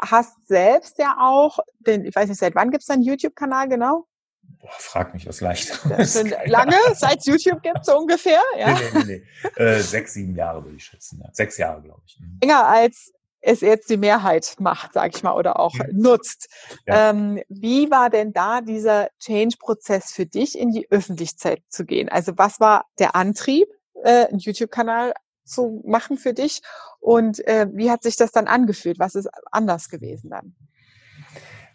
hast 0.00 0.46
selbst 0.46 0.98
ja 0.98 1.16
auch, 1.20 1.58
den, 1.80 2.04
ich 2.04 2.14
weiß 2.14 2.28
nicht, 2.28 2.40
seit 2.40 2.54
wann 2.54 2.70
gibt 2.70 2.82
es 2.82 2.86
deinen 2.86 3.02
YouTube-Kanal 3.02 3.68
genau? 3.68 4.06
Boah, 4.60 4.68
frag 4.78 5.14
mich 5.14 5.26
was 5.26 5.40
leicht. 5.40 5.80
lange, 6.46 6.76
seit 6.94 7.24
YouTube 7.24 7.62
gibt 7.62 7.84
so 7.84 7.98
ungefähr, 7.98 8.42
ja? 8.58 8.74
Nee, 8.74 8.80
nee, 8.92 9.04
nee, 9.04 9.22
nee. 9.56 9.62
Äh, 9.62 9.80
sechs, 9.80 10.14
sieben 10.14 10.36
Jahre 10.36 10.62
würde 10.62 10.76
ich 10.76 10.84
schätzen. 10.84 11.20
Ja. 11.22 11.30
Sechs 11.32 11.56
Jahre, 11.56 11.80
glaube 11.80 12.02
ich. 12.04 12.18
Mhm. 12.20 12.38
Länger 12.42 12.66
als 12.66 13.12
es 13.40 13.60
jetzt 13.60 13.88
die 13.88 13.96
Mehrheit 13.96 14.56
macht, 14.58 14.92
sage 14.92 15.12
ich 15.16 15.22
mal, 15.22 15.34
oder 15.34 15.58
auch 15.58 15.74
mhm. 15.74 16.00
nutzt. 16.00 16.48
Ja. 16.86 17.10
Ähm, 17.10 17.42
wie 17.48 17.90
war 17.90 18.10
denn 18.10 18.32
da 18.32 18.60
dieser 18.60 19.08
Change-Prozess 19.18 20.12
für 20.12 20.26
dich, 20.26 20.58
in 20.58 20.72
die 20.72 20.90
Öffentlichkeit 20.90 21.62
zu 21.68 21.84
gehen? 21.84 22.08
Also 22.08 22.36
was 22.36 22.60
war 22.60 22.84
der 22.98 23.16
Antrieb, 23.16 23.68
äh, 24.04 24.26
einen 24.26 24.38
YouTube-Kanal 24.38 25.14
zu 25.44 25.82
machen 25.86 26.18
für 26.18 26.34
dich? 26.34 26.60
Und 27.00 27.46
äh, 27.46 27.66
wie 27.72 27.90
hat 27.90 28.02
sich 28.02 28.16
das 28.16 28.30
dann 28.30 28.46
angefühlt? 28.46 28.98
Was 28.98 29.14
ist 29.14 29.28
anders 29.50 29.88
gewesen 29.88 30.30
dann? 30.30 30.54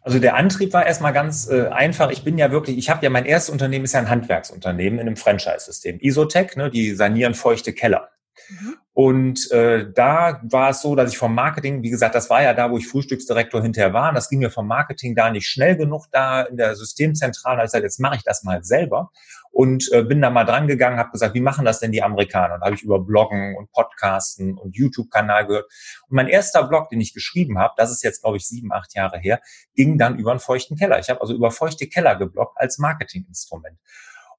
Also 0.05 0.19
der 0.19 0.35
Antrieb 0.35 0.71
war 0.71 0.85
erstmal 0.85 1.13
ganz 1.13 1.49
äh, 1.49 1.65
einfach. 1.69 2.11
Ich 2.11 2.23
bin 2.23 2.37
ja 2.37 2.51
wirklich, 2.51 2.77
ich 2.77 2.91
habe 2.91 3.03
ja 3.03 3.09
mein 3.09 3.25
erstes 3.25 3.49
Unternehmen 3.49 3.85
ist 3.85 3.93
ja 3.93 3.99
ein 4.01 4.09
Handwerksunternehmen 4.09 4.99
in 4.99 5.07
einem 5.07 5.17
Franchise-System. 5.17 5.97
Isotech, 5.99 6.55
ne, 6.57 6.69
die 6.69 6.93
sanieren 6.93 7.33
feuchte 7.33 7.73
Keller. 7.73 8.09
Mhm. 8.49 8.75
Und 8.93 9.51
äh, 9.51 9.91
da 9.93 10.39
war 10.43 10.69
es 10.69 10.81
so, 10.81 10.95
dass 10.95 11.11
ich 11.11 11.17
vom 11.17 11.35
Marketing, 11.35 11.83
wie 11.83 11.89
gesagt, 11.89 12.15
das 12.15 12.29
war 12.29 12.41
ja 12.41 12.53
da, 12.53 12.71
wo 12.71 12.77
ich 12.77 12.87
Frühstücksdirektor 12.87 13.61
hinterher 13.61 13.93
war. 13.93 14.09
Und 14.09 14.15
das 14.15 14.29
ging 14.29 14.39
mir 14.39 14.49
vom 14.49 14.67
Marketing 14.67 15.15
da 15.15 15.29
nicht 15.29 15.47
schnell 15.47 15.75
genug 15.75 16.05
da 16.11 16.43
in 16.43 16.57
der 16.57 16.75
Systemzentrale. 16.75 17.57
Da 17.57 17.63
ich 17.63 17.67
gesagt, 17.67 17.83
jetzt 17.83 17.99
mache 17.99 18.15
ich 18.15 18.23
das 18.23 18.43
mal 18.43 18.63
selber 18.63 19.11
und 19.51 19.89
äh, 19.93 20.03
bin 20.03 20.21
da 20.21 20.29
mal 20.29 20.43
dran 20.43 20.67
gegangen, 20.67 20.99
habe 20.99 21.11
gesagt, 21.11 21.33
wie 21.33 21.41
machen 21.41 21.63
das 21.63 21.79
denn 21.79 21.93
die 21.93 22.03
Amerikaner? 22.03 22.55
Und 22.55 22.61
habe 22.61 22.75
ich 22.75 22.83
über 22.83 22.99
Bloggen 22.99 23.55
und 23.57 23.71
Podcasten 23.71 24.57
und 24.57 24.75
YouTube-Kanal 24.75 25.47
gehört. 25.47 25.65
Und 26.09 26.15
mein 26.15 26.27
erster 26.27 26.67
Blog, 26.67 26.89
den 26.89 26.99
ich 26.99 27.13
geschrieben 27.13 27.57
habe, 27.57 27.73
das 27.77 27.91
ist 27.91 28.03
jetzt 28.03 28.21
glaube 28.21 28.37
ich 28.37 28.45
sieben, 28.45 28.73
acht 28.73 28.93
Jahre 28.95 29.17
her, 29.17 29.39
ging 29.73 29.97
dann 29.97 30.19
über 30.19 30.31
einen 30.31 30.41
feuchten 30.41 30.77
Keller. 30.77 30.99
Ich 30.99 31.09
habe 31.09 31.21
also 31.21 31.33
über 31.33 31.51
feuchte 31.51 31.87
Keller 31.87 32.15
gebloggt 32.15 32.57
als 32.57 32.79
Marketinginstrument. 32.79 33.77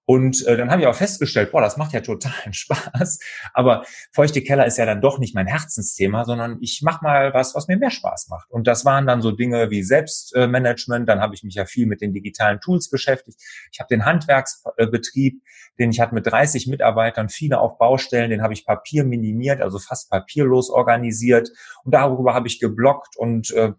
Und 0.08 0.46
äh, 0.46 0.56
dann 0.56 0.70
habe 0.70 0.82
ich 0.82 0.86
auch 0.86 0.94
festgestellt, 0.94 1.50
boah, 1.50 1.60
das 1.60 1.76
macht 1.76 1.92
ja 1.92 2.00
totalen 2.00 2.52
Spaß. 2.52 3.18
Aber 3.52 3.84
feuchte 4.12 4.40
Keller 4.40 4.64
ist 4.64 4.78
ja 4.78 4.86
dann 4.86 5.00
doch 5.00 5.18
nicht 5.18 5.34
mein 5.34 5.48
Herzensthema, 5.48 6.24
sondern 6.24 6.58
ich 6.60 6.80
mache 6.82 7.02
mal 7.02 7.34
was, 7.34 7.56
was 7.56 7.66
mir 7.66 7.76
mehr 7.76 7.90
Spaß 7.90 8.28
macht. 8.28 8.48
Und 8.50 8.68
das 8.68 8.84
waren 8.84 9.08
dann 9.08 9.20
so 9.20 9.32
Dinge 9.32 9.68
wie 9.70 9.82
Selbstmanagement. 9.82 11.08
Dann 11.08 11.20
habe 11.20 11.34
ich 11.34 11.42
mich 11.42 11.56
ja 11.56 11.66
viel 11.66 11.86
mit 11.86 12.00
den 12.00 12.12
digitalen 12.12 12.60
Tools 12.60 12.88
beschäftigt. 12.88 13.40
Ich 13.72 13.80
habe 13.80 13.88
den 13.88 14.04
Handwerksbetrieb, 14.04 15.42
den 15.80 15.90
ich 15.90 16.00
hatte 16.00 16.14
mit 16.14 16.26
30 16.26 16.68
Mitarbeitern, 16.68 17.28
viele 17.28 17.58
auf 17.58 17.76
Baustellen, 17.76 18.30
den 18.30 18.42
habe 18.42 18.54
ich 18.54 18.64
Papier 18.64 19.02
minimiert, 19.02 19.60
also 19.60 19.80
fast 19.80 20.08
papierlos 20.08 20.70
organisiert. 20.70 21.50
Und 21.82 21.92
darüber 21.92 22.32
habe 22.32 22.46
ich 22.46 22.60
geblockt 22.60 23.16
und 23.16 23.50
äh, 23.50 23.72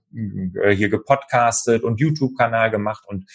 hier 0.76 0.90
gepodcastet 0.90 1.84
und 1.84 2.02
YouTube-Kanal 2.02 2.70
gemacht 2.70 3.06
und 3.08 3.30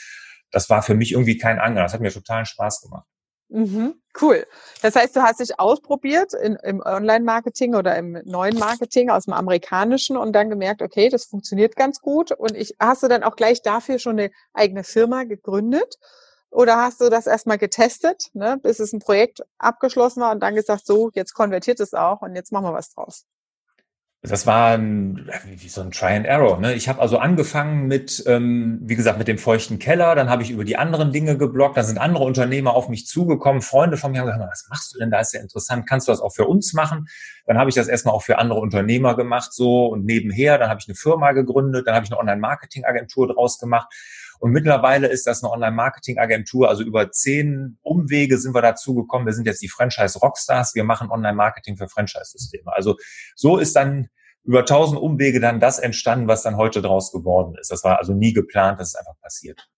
das 0.52 0.70
war 0.70 0.82
für 0.82 0.94
mich 0.94 1.12
irgendwie 1.12 1.38
kein 1.38 1.58
Angler. 1.58 1.82
Das 1.82 1.94
hat 1.94 2.00
mir 2.00 2.12
totalen 2.12 2.46
Spaß 2.46 2.82
gemacht. 2.82 3.06
Mhm, 3.48 4.00
cool. 4.22 4.46
Das 4.80 4.96
heißt, 4.96 5.14
du 5.14 5.22
hast 5.22 5.40
dich 5.40 5.58
ausprobiert 5.60 6.32
in, 6.32 6.56
im 6.62 6.80
Online-Marketing 6.80 7.74
oder 7.74 7.96
im 7.96 8.18
neuen 8.24 8.58
Marketing 8.58 9.10
aus 9.10 9.24
dem 9.24 9.34
amerikanischen 9.34 10.16
und 10.16 10.32
dann 10.32 10.48
gemerkt, 10.48 10.80
okay, 10.80 11.10
das 11.10 11.26
funktioniert 11.26 11.76
ganz 11.76 12.00
gut. 12.00 12.32
Und 12.32 12.56
ich, 12.56 12.74
hast 12.80 13.02
du 13.02 13.08
dann 13.08 13.22
auch 13.22 13.36
gleich 13.36 13.60
dafür 13.60 13.98
schon 13.98 14.18
eine 14.18 14.30
eigene 14.54 14.84
Firma 14.84 15.24
gegründet? 15.24 15.98
Oder 16.50 16.78
hast 16.78 17.00
du 17.02 17.10
das 17.10 17.26
erstmal 17.26 17.58
getestet, 17.58 18.30
ne, 18.34 18.58
bis 18.62 18.78
es 18.78 18.92
ein 18.92 19.00
Projekt 19.00 19.42
abgeschlossen 19.58 20.22
war 20.22 20.32
und 20.32 20.40
dann 20.40 20.54
gesagt, 20.54 20.86
so, 20.86 21.10
jetzt 21.14 21.34
konvertiert 21.34 21.80
es 21.80 21.92
auch 21.92 22.22
und 22.22 22.34
jetzt 22.34 22.52
machen 22.52 22.66
wir 22.66 22.74
was 22.74 22.90
draus? 22.92 23.26
Das 24.24 24.46
war 24.46 24.78
ein, 24.78 25.28
wie 25.44 25.68
so 25.68 25.80
ein 25.80 25.90
Try 25.90 26.14
and 26.14 26.26
Error. 26.26 26.60
Ne? 26.60 26.74
Ich 26.74 26.88
habe 26.88 27.00
also 27.00 27.18
angefangen 27.18 27.88
mit, 27.88 28.22
ähm, 28.28 28.78
wie 28.82 28.94
gesagt, 28.94 29.18
mit 29.18 29.26
dem 29.26 29.36
feuchten 29.36 29.80
Keller. 29.80 30.14
Dann 30.14 30.30
habe 30.30 30.44
ich 30.44 30.50
über 30.50 30.62
die 30.62 30.76
anderen 30.76 31.10
Dinge 31.10 31.36
geblockt. 31.36 31.76
Dann 31.76 31.84
sind 31.84 31.98
andere 31.98 32.22
Unternehmer 32.22 32.74
auf 32.74 32.88
mich 32.88 33.08
zugekommen. 33.08 33.62
Freunde 33.62 33.96
von 33.96 34.12
mir 34.12 34.20
haben 34.20 34.26
gesagt, 34.26 34.48
was 34.48 34.68
machst 34.70 34.94
du 34.94 35.00
denn 35.00 35.10
da? 35.10 35.18
Ist 35.18 35.34
ja 35.34 35.40
interessant. 35.40 35.88
Kannst 35.88 36.06
du 36.06 36.12
das 36.12 36.20
auch 36.20 36.32
für 36.32 36.46
uns 36.46 36.72
machen? 36.72 37.08
Dann 37.46 37.58
habe 37.58 37.68
ich 37.68 37.74
das 37.74 37.88
erstmal 37.88 38.14
auch 38.14 38.22
für 38.22 38.38
andere 38.38 38.60
Unternehmer 38.60 39.16
gemacht 39.16 39.52
so 39.52 39.86
und 39.86 40.04
nebenher. 40.04 40.56
Dann 40.56 40.70
habe 40.70 40.78
ich 40.78 40.86
eine 40.86 40.94
Firma 40.94 41.32
gegründet. 41.32 41.88
Dann 41.88 41.96
habe 41.96 42.06
ich 42.06 42.12
eine 42.12 42.20
Online-Marketing-Agentur 42.20 43.26
draus 43.26 43.58
gemacht. 43.58 43.92
Und 44.42 44.50
mittlerweile 44.50 45.06
ist 45.06 45.28
das 45.28 45.44
eine 45.44 45.52
Online-Marketing-Agentur. 45.52 46.68
Also 46.68 46.82
über 46.82 47.12
zehn 47.12 47.78
Umwege 47.82 48.38
sind 48.38 48.56
wir 48.56 48.60
dazu 48.60 48.92
gekommen. 48.92 49.24
Wir 49.24 49.34
sind 49.34 49.46
jetzt 49.46 49.62
die 49.62 49.68
Franchise 49.68 50.18
Rockstars. 50.18 50.74
Wir 50.74 50.82
machen 50.82 51.12
Online-Marketing 51.12 51.76
für 51.76 51.86
Franchise-Systeme. 51.88 52.72
Also 52.74 52.96
so 53.36 53.58
ist 53.58 53.76
dann 53.76 54.08
über 54.42 54.64
tausend 54.64 55.00
Umwege 55.00 55.38
dann 55.38 55.60
das 55.60 55.78
entstanden, 55.78 56.26
was 56.26 56.42
dann 56.42 56.56
heute 56.56 56.82
draus 56.82 57.12
geworden 57.12 57.54
ist. 57.60 57.70
Das 57.70 57.84
war 57.84 57.98
also 57.98 58.14
nie 58.14 58.32
geplant, 58.32 58.80
das 58.80 58.88
ist 58.88 58.96
einfach 58.96 59.14
passiert. 59.20 59.68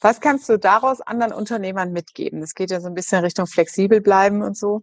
Was 0.00 0.22
kannst 0.22 0.48
du 0.48 0.58
daraus 0.58 1.02
anderen 1.02 1.34
Unternehmern 1.34 1.92
mitgeben? 1.92 2.40
Das 2.40 2.54
geht 2.54 2.70
ja 2.70 2.80
so 2.80 2.86
ein 2.86 2.94
bisschen 2.94 3.22
Richtung 3.22 3.46
flexibel 3.46 4.00
bleiben 4.00 4.40
und 4.40 4.56
so 4.56 4.82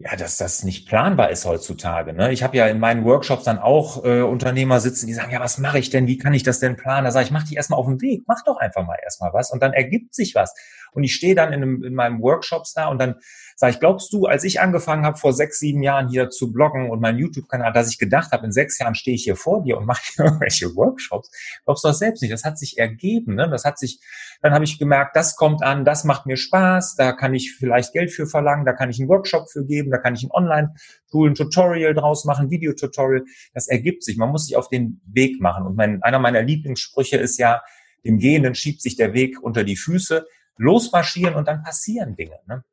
ja, 0.00 0.14
dass 0.14 0.36
das 0.36 0.62
nicht 0.62 0.86
planbar 0.88 1.30
ist 1.30 1.44
heutzutage. 1.44 2.12
Ne? 2.12 2.32
Ich 2.32 2.44
habe 2.44 2.56
ja 2.56 2.68
in 2.68 2.78
meinen 2.78 3.04
Workshops 3.04 3.42
dann 3.42 3.58
auch 3.58 4.04
äh, 4.04 4.22
Unternehmer 4.22 4.78
sitzen, 4.78 5.08
die 5.08 5.14
sagen, 5.14 5.32
ja, 5.32 5.40
was 5.40 5.58
mache 5.58 5.80
ich 5.80 5.90
denn? 5.90 6.06
Wie 6.06 6.18
kann 6.18 6.34
ich 6.34 6.44
das 6.44 6.60
denn 6.60 6.76
planen? 6.76 7.04
Da 7.04 7.10
sage 7.10 7.24
ich, 7.24 7.32
mach 7.32 7.42
dich 7.42 7.56
erstmal 7.56 7.80
auf 7.80 7.86
den 7.86 8.00
Weg, 8.00 8.22
mach 8.28 8.44
doch 8.44 8.58
einfach 8.58 8.86
mal 8.86 8.96
erstmal 9.02 9.32
was 9.32 9.50
und 9.50 9.60
dann 9.60 9.72
ergibt 9.72 10.14
sich 10.14 10.36
was. 10.36 10.54
Und 10.92 11.04
ich 11.04 11.14
stehe 11.14 11.34
dann 11.34 11.52
in, 11.52 11.62
einem, 11.62 11.84
in 11.84 11.94
meinem 11.94 12.20
Workshops 12.20 12.74
da 12.74 12.88
und 12.88 12.98
dann 12.98 13.16
sage 13.58 13.72
ich, 13.72 13.80
glaubst 13.80 14.12
du, 14.12 14.26
als 14.26 14.44
ich 14.44 14.60
angefangen 14.60 15.04
habe, 15.04 15.18
vor 15.18 15.32
sechs, 15.32 15.58
sieben 15.58 15.82
Jahren 15.82 16.08
hier 16.08 16.30
zu 16.30 16.52
bloggen 16.52 16.90
und 16.90 17.00
meinen 17.00 17.18
YouTube-Kanal, 17.18 17.72
dass 17.72 17.90
ich 17.90 17.98
gedacht 17.98 18.30
habe, 18.30 18.46
in 18.46 18.52
sechs 18.52 18.78
Jahren 18.78 18.94
stehe 18.94 19.16
ich 19.16 19.24
hier 19.24 19.34
vor 19.34 19.64
dir 19.64 19.78
und 19.78 19.84
mache 19.84 20.00
irgendwelche 20.16 20.76
Workshops? 20.76 21.28
Glaubst 21.64 21.82
du 21.82 21.88
das 21.88 21.98
selbst 21.98 22.22
nicht? 22.22 22.32
Das 22.32 22.44
hat 22.44 22.56
sich 22.56 22.78
ergeben. 22.78 23.34
Ne? 23.34 23.50
Das 23.50 23.64
hat 23.64 23.76
sich, 23.76 23.98
dann 24.42 24.54
habe 24.54 24.64
ich 24.64 24.78
gemerkt, 24.78 25.16
das 25.16 25.34
kommt 25.34 25.64
an, 25.64 25.84
das 25.84 26.04
macht 26.04 26.24
mir 26.24 26.36
Spaß, 26.36 26.94
da 26.94 27.10
kann 27.10 27.34
ich 27.34 27.56
vielleicht 27.56 27.92
Geld 27.92 28.12
für 28.12 28.28
verlangen, 28.28 28.64
da 28.64 28.74
kann 28.74 28.90
ich 28.90 29.00
einen 29.00 29.08
Workshop 29.08 29.50
für 29.50 29.66
geben, 29.66 29.90
da 29.90 29.98
kann 29.98 30.14
ich 30.14 30.22
ein 30.22 30.30
Online-Tool, 30.30 31.30
ein 31.30 31.34
Tutorial 31.34 31.94
draus 31.94 32.24
machen, 32.24 32.50
Videotutorial. 32.50 33.24
Das 33.54 33.66
ergibt 33.66 34.04
sich. 34.04 34.16
Man 34.18 34.30
muss 34.30 34.46
sich 34.46 34.56
auf 34.56 34.68
den 34.68 35.00
Weg 35.04 35.40
machen. 35.40 35.66
Und 35.66 35.76
mein, 35.76 36.00
einer 36.04 36.20
meiner 36.20 36.42
Lieblingssprüche 36.42 37.16
ist 37.16 37.38
ja, 37.38 37.60
dem 38.04 38.18
Gehenden 38.18 38.54
schiebt 38.54 38.82
sich 38.82 38.94
der 38.94 39.14
Weg 39.14 39.42
unter 39.42 39.64
die 39.64 39.76
Füße 39.76 40.24
losmarschieren 40.58 41.34
und 41.34 41.48
dann 41.48 41.62
passieren 41.62 42.14
Dinge. 42.16 42.38
Ne? 42.46 42.64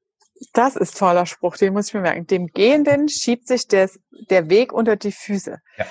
Das 0.54 0.76
ist 0.76 0.98
toller 0.98 1.26
Spruch, 1.26 1.56
den 1.58 1.74
muss 1.74 1.88
ich 1.88 1.94
mir 1.94 2.02
merken. 2.02 2.28
Dem 2.28 2.48
Gehenden 2.48 3.08
schiebt 3.08 3.48
sich 3.48 3.68
des, 3.68 4.00
der 4.30 4.50
Weg 4.50 4.74
unter 4.74 4.96
die 4.96 5.12
Füße. 5.14 5.60
Ja. 5.78 5.86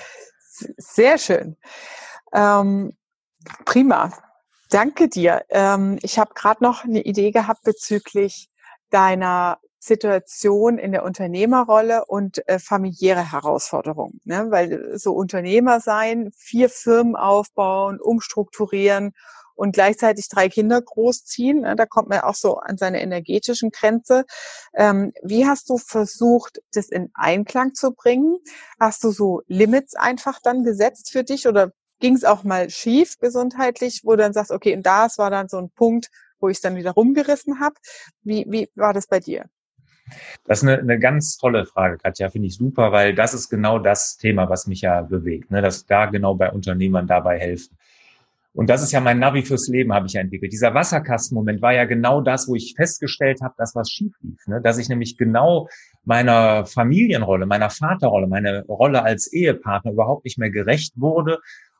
Sehr 0.77 1.17
schön. 1.17 1.57
Ähm, 2.33 2.95
prima. 3.65 4.11
Danke 4.69 5.09
dir. 5.09 5.43
Ähm, 5.49 5.99
ich 6.01 6.19
habe 6.19 6.33
gerade 6.33 6.63
noch 6.63 6.83
eine 6.83 7.01
Idee 7.01 7.31
gehabt 7.31 7.63
bezüglich 7.63 8.49
deiner 8.89 9.59
Situation 9.79 10.77
in 10.77 10.91
der 10.91 11.03
Unternehmerrolle 11.03 12.05
und 12.05 12.47
äh, 12.47 12.59
familiäre 12.59 13.31
Herausforderungen. 13.31 14.19
Ne? 14.23 14.47
Weil 14.49 14.97
so 14.97 15.13
Unternehmer 15.13 15.79
sein, 15.79 16.31
vier 16.35 16.69
Firmen 16.69 17.15
aufbauen, 17.15 17.99
umstrukturieren 17.99 19.13
und 19.55 19.73
gleichzeitig 19.73 20.29
drei 20.29 20.49
Kinder 20.49 20.81
großziehen. 20.81 21.61
Ne? 21.61 21.75
Da 21.75 21.85
kommt 21.85 22.09
man 22.09 22.19
auch 22.19 22.35
so 22.35 22.57
an 22.57 22.77
seine 22.77 23.01
energetischen 23.01 23.71
Grenze. 23.71 24.25
Ähm, 24.73 25.13
wie 25.23 25.45
hast 25.47 25.69
du 25.69 25.77
versucht, 25.77 26.61
das 26.73 26.89
in 26.89 27.09
Einklang 27.13 27.73
zu 27.73 27.93
bringen? 27.93 28.37
Hast 28.79 29.03
du 29.03 29.11
so 29.11 29.41
Limits 29.47 29.95
einfach 29.95 30.39
dann 30.43 30.63
gesetzt 30.63 31.11
für 31.11 31.23
dich 31.23 31.47
oder 31.47 31.71
ging 31.99 32.15
es 32.15 32.25
auch 32.25 32.43
mal 32.43 32.69
schief 32.69 33.17
gesundheitlich, 33.19 34.01
wo 34.03 34.11
du 34.11 34.17
dann 34.17 34.33
sagst, 34.33 34.51
okay, 34.51 34.75
und 34.75 34.85
das 34.85 35.17
war 35.17 35.31
dann 35.31 35.47
so 35.47 35.57
ein 35.57 35.69
Punkt, 35.71 36.09
wo 36.39 36.49
ich 36.49 36.57
es 36.57 36.61
dann 36.61 36.75
wieder 36.75 36.91
rumgerissen 36.91 37.59
habe. 37.59 37.75
Wie, 38.23 38.45
wie 38.49 38.69
war 38.75 38.93
das 38.93 39.07
bei 39.07 39.19
dir? 39.19 39.45
Das 40.43 40.59
ist 40.61 40.67
eine, 40.67 40.79
eine 40.79 40.99
ganz 40.99 41.37
tolle 41.37 41.65
Frage, 41.65 41.97
Katja, 41.97 42.29
finde 42.29 42.47
ich 42.47 42.55
super, 42.55 42.91
weil 42.91 43.15
das 43.15 43.33
ist 43.33 43.49
genau 43.49 43.79
das 43.79 44.17
Thema, 44.17 44.49
was 44.49 44.67
mich 44.67 44.81
ja 44.81 45.01
bewegt, 45.01 45.49
ne? 45.49 45.61
dass 45.61 45.85
da 45.85 46.05
genau 46.05 46.35
bei 46.35 46.51
Unternehmern 46.51 47.07
dabei 47.07 47.39
helfen. 47.39 47.77
Und 48.55 48.69
das 48.69 48.81
ist 48.81 48.93
ja 48.93 49.01
mein 49.01 49.19
Navi 49.19 49.43
fürs 49.43 49.67
Leben, 49.67 49.93
habe 49.93 50.07
ich 50.07 50.13
ja 50.13 50.21
entwickelt. 50.21 50.53
Dieser 50.53 50.73
Wasserkastenmoment 50.73 51.61
war 51.61 51.73
ja 51.73 51.83
genau 51.83 52.21
das, 52.21 52.47
wo 52.47 52.55
ich 52.55 52.73
festgestellt 52.77 53.41
habe, 53.41 53.53
dass 53.57 53.75
was 53.75 53.89
schief 53.91 54.13
lief. 54.21 54.39
Ne? 54.47 54.61
Dass 54.61 54.77
ich 54.77 54.87
nämlich 54.87 55.17
genau 55.17 55.67
meiner 56.05 56.65
Familienrolle, 56.65 57.47
meiner 57.47 57.69
Vaterrolle, 57.69 58.27
meine 58.27 58.65
Rolle 58.67 59.03
als 59.03 59.31
Ehepartner 59.31 59.91
überhaupt 59.91 60.23
nicht 60.23 60.37
mehr 60.37 60.51
gerecht 60.51 60.93
wurde. 60.95 61.39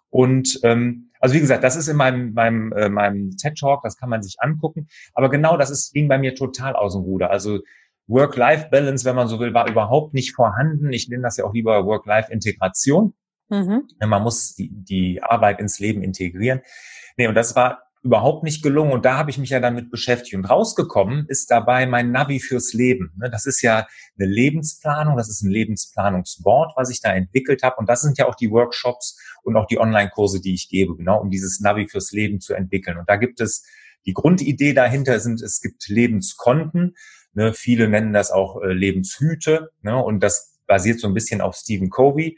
Und 0.10 0.60
ähm, 0.64 1.12
also 1.22 1.34
wie 1.36 1.40
gesagt, 1.40 1.64
das 1.64 1.78
ist 1.78 1.88
in 1.88 1.96
meinem, 1.96 2.34
meinem, 2.34 2.74
äh, 2.74 2.90
meinem 2.90 3.38
TED-Talk, 3.38 3.82
das 3.84 3.96
kann 3.96 4.10
man 4.10 4.22
sich 4.22 4.36
angucken. 4.40 4.88
Aber 5.14 5.30
genau 5.30 5.56
das 5.56 5.70
ist, 5.70 5.94
ging 5.94 6.10
bei 6.10 6.18
mir 6.18 6.36
total 6.36 6.76
aus 6.76 6.94
dem 6.94 7.04
Ruder. 7.04 7.32
Also 7.32 7.60
Work-Life-Balance, 8.08 9.06
wenn 9.06 9.16
man 9.16 9.30
so 9.30 9.40
will, 9.40 9.54
war 9.54 9.70
überhaupt 9.70 10.14
nicht 10.14 10.36
vorhanden. 10.36 10.92
Ich 10.92 11.08
nenne 11.08 11.24
das 11.24 11.38
ja 11.38 11.46
auch 11.46 11.54
lieber 11.54 11.86
Work-Life-Integration. 11.86 13.14
Mhm. 13.50 13.88
Man 14.00 14.24
muss 14.24 14.56
die, 14.56 14.70
die 14.72 15.22
Arbeit 15.22 15.60
ins 15.60 15.80
Leben 15.80 16.04
integrieren. 16.04 16.62
Nee, 17.18 17.28
und 17.28 17.36
das 17.36 17.56
war 17.56 17.86
überhaupt 18.06 18.44
nicht 18.44 18.62
gelungen. 18.62 18.92
Und 18.92 19.04
da 19.04 19.18
habe 19.18 19.32
ich 19.32 19.40
mich 19.40 19.50
ja 19.50 19.60
damit 19.60 19.90
beschäftigt. 19.90 20.36
Und 20.36 20.46
rausgekommen 20.46 21.26
ist 21.28 21.50
dabei 21.50 21.88
mein 21.88 22.12
Navi 22.12 22.40
fürs 22.40 22.72
Leben. 22.72 23.12
Ne, 23.18 23.32
das 23.32 23.48
ist 23.48 23.64
ja 23.64 23.88
eine 24.18 24.30
Lebensplanung, 24.30 25.18
das 25.18 25.28
ist 25.28 25.42
ein 25.42 25.50
Lebensplanungsboard, 25.50 26.74
was 26.76 26.92
ich 26.92 27.02
da 27.02 27.14
entwickelt 27.14 27.64
habe. 27.64 27.78
Und 27.78 27.90
das 27.90 28.02
sind 28.02 28.20
ja 28.20 28.28
auch 28.28 28.36
die 28.36 28.52
Workshops 28.52 29.20
und 29.42 29.58
auch 29.58 29.66
die 29.66 29.80
Online-Kurse, 29.80 30.40
die 30.40 30.54
ich 30.54 30.70
gebe, 30.70 30.96
genau, 30.96 31.20
um 31.20 31.32
dieses 31.32 31.60
Navi 31.60 31.88
fürs 31.88 32.12
Leben 32.12 32.40
zu 32.40 32.54
entwickeln. 32.54 32.98
Und 32.98 33.10
da 33.10 33.16
gibt 33.16 33.42
es 33.42 33.66
die 34.06 34.14
Grundidee 34.14 34.74
dahinter 34.74 35.20
sind, 35.20 35.42
es 35.42 35.60
gibt 35.60 35.88
Lebenskonten. 35.88 36.96
Ne, 37.34 37.54
viele 37.54 37.90
nennen 37.90 38.14
das 38.14 38.30
auch 38.30 38.62
äh, 38.62 38.72
Lebenshüte. 38.72 39.72
Ne, 39.82 39.98
und 39.98 40.20
das 40.22 40.60
basiert 40.68 41.00
so 41.00 41.08
ein 41.08 41.16
bisschen 41.16 41.42
auf 41.42 41.56
Stephen 41.56 41.90
Covey 41.90 42.38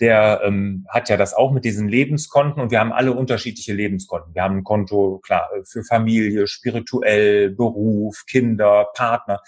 der 0.00 0.42
ähm, 0.44 0.86
hat 0.88 1.08
ja 1.08 1.16
das 1.16 1.32
auch 1.32 1.52
mit 1.52 1.64
diesen 1.64 1.88
Lebenskonten 1.88 2.62
und 2.62 2.70
wir 2.70 2.80
haben 2.80 2.92
alle 2.92 3.12
unterschiedliche 3.12 3.72
Lebenskonten. 3.72 4.34
Wir 4.34 4.42
haben 4.42 4.58
ein 4.58 4.64
Konto, 4.64 5.20
klar, 5.24 5.48
für 5.64 5.82
Familie, 5.84 6.46
spirituell, 6.46 7.50
Beruf, 7.50 8.24
Kinder, 8.26 8.88
Partner, 8.94 9.40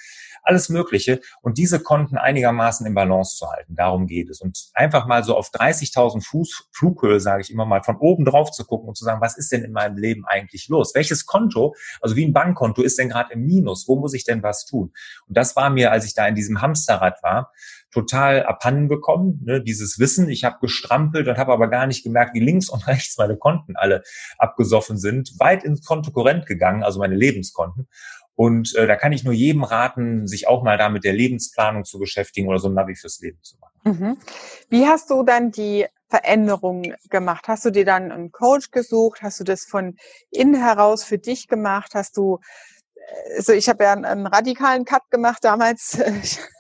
alles 0.42 0.70
Mögliche. 0.70 1.20
Und 1.42 1.58
diese 1.58 1.80
Konten 1.80 2.16
einigermaßen 2.16 2.86
in 2.86 2.94
Balance 2.94 3.36
zu 3.36 3.50
halten, 3.50 3.74
darum 3.74 4.06
geht 4.06 4.30
es. 4.30 4.40
Und 4.40 4.70
einfach 4.74 5.06
mal 5.06 5.22
so 5.22 5.36
auf 5.36 5.50
30.000 5.50 6.24
Fuß 6.24 6.68
Flughöhe, 6.72 7.20
sage 7.20 7.42
ich 7.42 7.50
immer 7.50 7.66
mal, 7.66 7.82
von 7.82 7.96
oben 7.96 8.24
drauf 8.24 8.50
zu 8.50 8.64
gucken 8.64 8.88
und 8.88 8.96
zu 8.96 9.04
sagen, 9.04 9.20
was 9.20 9.36
ist 9.36 9.52
denn 9.52 9.64
in 9.64 9.72
meinem 9.72 9.98
Leben 9.98 10.24
eigentlich 10.26 10.68
los? 10.68 10.94
Welches 10.94 11.26
Konto, 11.26 11.74
also 12.00 12.16
wie 12.16 12.24
ein 12.24 12.32
Bankkonto, 12.32 12.82
ist 12.82 12.98
denn 12.98 13.10
gerade 13.10 13.34
im 13.34 13.44
Minus? 13.44 13.86
Wo 13.86 13.96
muss 13.96 14.14
ich 14.14 14.24
denn 14.24 14.42
was 14.42 14.64
tun? 14.64 14.92
Und 15.26 15.36
das 15.36 15.56
war 15.56 15.68
mir, 15.68 15.92
als 15.92 16.06
ich 16.06 16.14
da 16.14 16.26
in 16.26 16.34
diesem 16.34 16.62
Hamsterrad 16.62 17.22
war, 17.22 17.52
total 17.90 18.44
abhanden 18.44 18.88
bekommen, 18.88 19.40
ne, 19.44 19.62
dieses 19.62 19.98
Wissen. 19.98 20.28
Ich 20.28 20.44
habe 20.44 20.58
gestrampelt 20.60 21.28
und 21.28 21.38
habe 21.38 21.52
aber 21.52 21.68
gar 21.68 21.86
nicht 21.86 22.04
gemerkt, 22.04 22.34
wie 22.34 22.40
links 22.40 22.68
und 22.68 22.86
rechts 22.86 23.16
meine 23.18 23.36
Konten 23.36 23.76
alle 23.76 24.02
abgesoffen 24.38 24.98
sind, 24.98 25.32
weit 25.38 25.64
ins 25.64 25.84
Konto 25.84 25.98
Kontokorrent 26.08 26.46
gegangen, 26.46 26.82
also 26.82 26.98
meine 27.00 27.14
Lebenskonten. 27.14 27.88
Und 28.34 28.74
äh, 28.76 28.86
da 28.86 28.94
kann 28.94 29.12
ich 29.12 29.24
nur 29.24 29.32
jedem 29.32 29.64
raten, 29.64 30.28
sich 30.28 30.46
auch 30.46 30.62
mal 30.62 30.78
da 30.78 30.88
mit 30.88 31.02
der 31.02 31.12
Lebensplanung 31.12 31.84
zu 31.84 31.98
beschäftigen 31.98 32.48
oder 32.48 32.60
so 32.60 32.68
ein 32.68 32.74
Navi 32.74 32.94
fürs 32.94 33.18
Leben 33.20 33.42
zu 33.42 33.56
machen. 33.58 33.72
Mhm. 33.82 34.16
Wie 34.68 34.86
hast 34.86 35.10
du 35.10 35.24
dann 35.24 35.50
die 35.50 35.86
Veränderung 36.08 36.94
gemacht? 37.10 37.48
Hast 37.48 37.64
du 37.64 37.70
dir 37.70 37.84
dann 37.84 38.12
einen 38.12 38.30
Coach 38.30 38.70
gesucht? 38.70 39.22
Hast 39.22 39.40
du 39.40 39.44
das 39.44 39.64
von 39.64 39.96
innen 40.30 40.54
heraus 40.54 41.02
für 41.02 41.18
dich 41.18 41.48
gemacht? 41.48 41.92
Hast 41.94 42.16
du, 42.16 42.38
also 43.36 43.52
ich 43.52 43.68
habe 43.68 43.82
ja 43.82 43.92
einen, 43.92 44.04
einen 44.04 44.26
radikalen 44.26 44.84
Cut 44.84 45.10
gemacht 45.10 45.42
damals. 45.42 45.98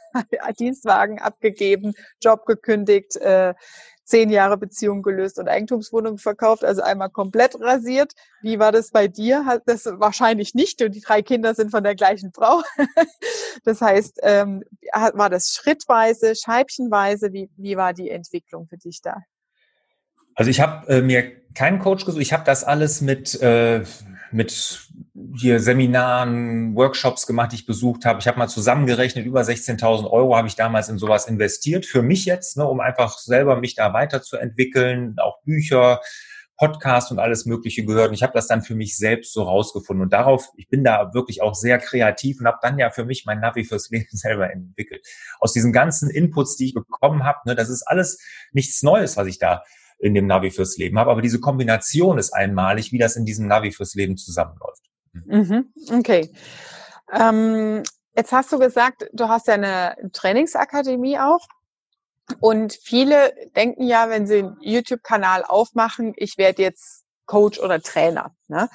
Dienstwagen 0.58 1.18
abgegeben, 1.18 1.94
Job 2.22 2.46
gekündigt, 2.46 3.16
äh, 3.16 3.54
zehn 4.08 4.30
Jahre 4.30 4.56
Beziehung 4.56 5.02
gelöst 5.02 5.38
und 5.38 5.48
Eigentumswohnung 5.48 6.16
verkauft, 6.16 6.64
also 6.64 6.80
einmal 6.80 7.10
komplett 7.10 7.60
rasiert. 7.60 8.14
Wie 8.40 8.58
war 8.58 8.72
das 8.72 8.90
bei 8.90 9.06
dir? 9.06 9.60
Das 9.66 9.84
wahrscheinlich 9.84 10.54
nicht 10.54 10.82
und 10.82 10.94
die 10.94 11.02
drei 11.02 11.20
Kinder 11.20 11.54
sind 11.54 11.70
von 11.70 11.84
der 11.84 11.94
gleichen 11.94 12.32
Frau. 12.32 12.62
das 13.64 13.82
heißt, 13.82 14.20
ähm, 14.22 14.64
war 14.92 15.28
das 15.28 15.50
schrittweise, 15.50 16.34
scheibchenweise? 16.34 17.32
Wie, 17.34 17.50
wie 17.56 17.76
war 17.76 17.92
die 17.92 18.08
Entwicklung 18.08 18.66
für 18.66 18.78
dich 18.78 19.02
da? 19.02 19.18
Also 20.34 20.50
ich 20.50 20.60
habe 20.60 20.88
äh, 20.88 21.02
mir 21.02 21.32
keinen 21.54 21.78
Coach 21.78 22.06
gesucht. 22.06 22.22
Ich 22.22 22.32
habe 22.32 22.44
das 22.44 22.64
alles 22.64 23.02
mit 23.02 23.40
äh, 23.42 23.82
mit 24.32 24.88
hier 25.36 25.60
Seminaren, 25.60 26.74
Workshops 26.74 27.26
gemacht, 27.26 27.52
die 27.52 27.56
ich 27.56 27.66
besucht 27.66 28.04
habe. 28.04 28.20
Ich 28.20 28.26
habe 28.26 28.38
mal 28.38 28.48
zusammengerechnet, 28.48 29.26
über 29.26 29.40
16.000 29.40 30.10
Euro 30.10 30.36
habe 30.36 30.48
ich 30.48 30.56
damals 30.56 30.88
in 30.88 30.98
sowas 30.98 31.26
investiert. 31.26 31.86
Für 31.86 32.02
mich 32.02 32.24
jetzt, 32.24 32.56
ne, 32.56 32.66
um 32.66 32.80
einfach 32.80 33.18
selber 33.18 33.56
mich 33.60 33.74
da 33.74 33.92
weiterzuentwickeln, 33.92 35.16
auch 35.18 35.42
Bücher, 35.42 36.00
Podcast 36.58 37.12
und 37.12 37.20
alles 37.20 37.46
Mögliche 37.46 37.84
gehört. 37.84 38.08
Und 38.08 38.14
ich 38.14 38.22
habe 38.22 38.32
das 38.34 38.48
dann 38.48 38.62
für 38.62 38.74
mich 38.74 38.96
selbst 38.96 39.32
so 39.32 39.44
rausgefunden. 39.44 40.02
Und 40.02 40.12
darauf, 40.12 40.48
ich 40.56 40.68
bin 40.68 40.82
da 40.82 41.14
wirklich 41.14 41.40
auch 41.40 41.54
sehr 41.54 41.78
kreativ 41.78 42.40
und 42.40 42.46
habe 42.46 42.58
dann 42.60 42.78
ja 42.78 42.90
für 42.90 43.04
mich 43.04 43.24
mein 43.26 43.40
Navi 43.40 43.64
fürs 43.64 43.88
Leben 43.90 44.08
selber 44.10 44.52
entwickelt. 44.52 45.06
Aus 45.38 45.52
diesen 45.52 45.72
ganzen 45.72 46.10
Inputs, 46.10 46.56
die 46.56 46.66
ich 46.66 46.74
bekommen 46.74 47.24
habe, 47.24 47.38
ne, 47.46 47.54
das 47.54 47.68
ist 47.68 47.82
alles 47.82 48.20
nichts 48.52 48.82
Neues, 48.82 49.16
was 49.16 49.28
ich 49.28 49.38
da 49.38 49.62
in 49.98 50.14
dem 50.14 50.26
Navi 50.26 50.50
fürs 50.50 50.76
Leben 50.76 50.98
habe. 50.98 51.10
Aber 51.10 51.22
diese 51.22 51.40
Kombination 51.40 52.18
ist 52.18 52.32
einmalig, 52.32 52.92
wie 52.92 52.98
das 52.98 53.16
in 53.16 53.24
diesem 53.24 53.46
Navi 53.46 53.72
fürs 53.72 53.94
Leben 53.94 54.16
zusammenläuft. 54.16 54.82
Mhm. 55.12 55.72
Okay. 55.92 56.32
Ähm, 57.12 57.82
jetzt 58.16 58.32
hast 58.32 58.52
du 58.52 58.58
gesagt, 58.58 59.08
du 59.12 59.28
hast 59.28 59.48
ja 59.48 59.54
eine 59.54 59.96
Trainingsakademie 60.12 61.18
auch. 61.18 61.46
Und 62.40 62.74
viele 62.74 63.32
denken 63.56 63.84
ja, 63.84 64.10
wenn 64.10 64.26
sie 64.26 64.40
einen 64.40 64.56
YouTube-Kanal 64.60 65.44
aufmachen, 65.44 66.12
ich 66.16 66.36
werde 66.36 66.62
jetzt 66.62 67.04
Coach 67.28 67.60
oder 67.60 67.80
Trainer. 67.80 68.34
Ne? 68.48 68.68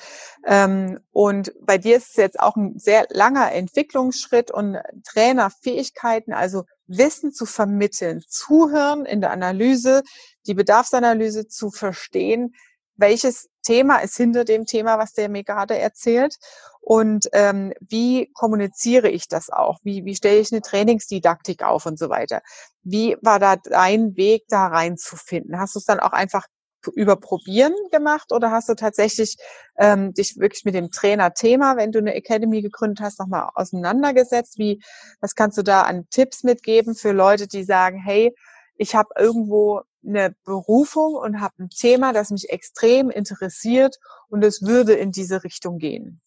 Ähm, 0.46 1.00
und 1.12 1.52
bei 1.62 1.78
dir 1.78 1.98
ist 1.98 2.12
es 2.12 2.16
jetzt 2.16 2.40
auch 2.40 2.56
ein 2.56 2.80
sehr 2.80 3.08
langer 3.10 3.52
Entwicklungsschritt 3.52 4.52
und 4.52 4.78
Trainerfähigkeiten, 5.04 6.34
also 6.34 6.64
Wissen 6.88 7.34
zu 7.34 7.46
vermitteln, 7.46 8.22
zuhören 8.28 9.06
in 9.06 9.22
der 9.22 9.32
Analyse, 9.32 10.04
die 10.48 10.54
Bedarfsanalyse 10.54 11.48
zu 11.48 11.72
verstehen, 11.72 12.54
welches 12.96 13.50
Thema 13.64 13.98
ist 14.00 14.18
hinter 14.18 14.46
dem 14.46 14.66
Thema, 14.66 15.00
was 15.00 15.14
der 15.14 15.30
mir 15.30 15.44
gerade 15.44 15.78
erzählt 15.78 16.38
und 16.86 17.30
ähm, 17.32 17.74
wie 17.80 18.30
kommuniziere 18.34 19.10
ich 19.10 19.30
das 19.30 19.50
auch? 19.50 19.80
Wie, 19.84 20.04
wie 20.04 20.16
stelle 20.16 20.40
ich 20.40 20.52
eine 20.52 20.62
Trainingsdidaktik 20.62 21.64
auf 21.64 21.86
und 21.86 21.98
so 21.98 22.10
weiter? 22.10 22.42
Wie 22.84 23.16
war 23.22 23.40
da 23.40 23.56
dein 23.56 24.18
Weg, 24.18 24.44
da 24.50 24.68
reinzufinden? 24.68 25.60
Hast 25.60 25.76
du 25.76 25.80
es 25.80 25.86
dann 25.86 26.02
auch 26.02 26.12
einfach 26.12 26.46
überprobieren 26.94 27.74
gemacht 27.92 28.34
oder 28.34 28.52
hast 28.52 28.68
du 28.68 28.74
tatsächlich 28.74 29.38
ähm, 29.80 30.14
dich 30.14 30.38
wirklich 30.38 30.66
mit 30.66 30.76
dem 30.76 30.92
Trainer-Thema, 30.92 31.78
wenn 31.78 31.94
du 31.94 32.00
eine 32.00 32.14
Academy 32.16 32.62
gegründet 32.62 33.00
hast, 33.00 33.18
nochmal 33.18 33.50
auseinandergesetzt? 33.56 34.58
Wie, 34.58 34.82
was 35.22 35.36
kannst 35.36 35.58
du 35.58 35.62
da 35.62 35.84
an 35.84 36.10
Tipps 36.10 36.44
mitgeben 36.44 36.96
für 36.96 37.14
Leute, 37.14 37.48
die 37.48 37.64
sagen, 37.64 37.98
hey, 37.98 38.36
ich 38.76 38.94
habe 38.94 39.10
irgendwo 39.18 39.84
eine 40.06 40.36
Berufung 40.46 41.16
und 41.16 41.42
habe 41.42 41.64
ein 41.64 41.70
Thema, 41.70 42.14
das 42.14 42.32
mich 42.32 42.50
extrem 42.50 43.10
interessiert 43.10 43.98
und 44.30 44.44
es 44.44 44.62
würde 44.62 44.94
in 44.94 45.12
diese 45.12 45.44
Richtung 45.44 45.78
gehen? 45.78 46.22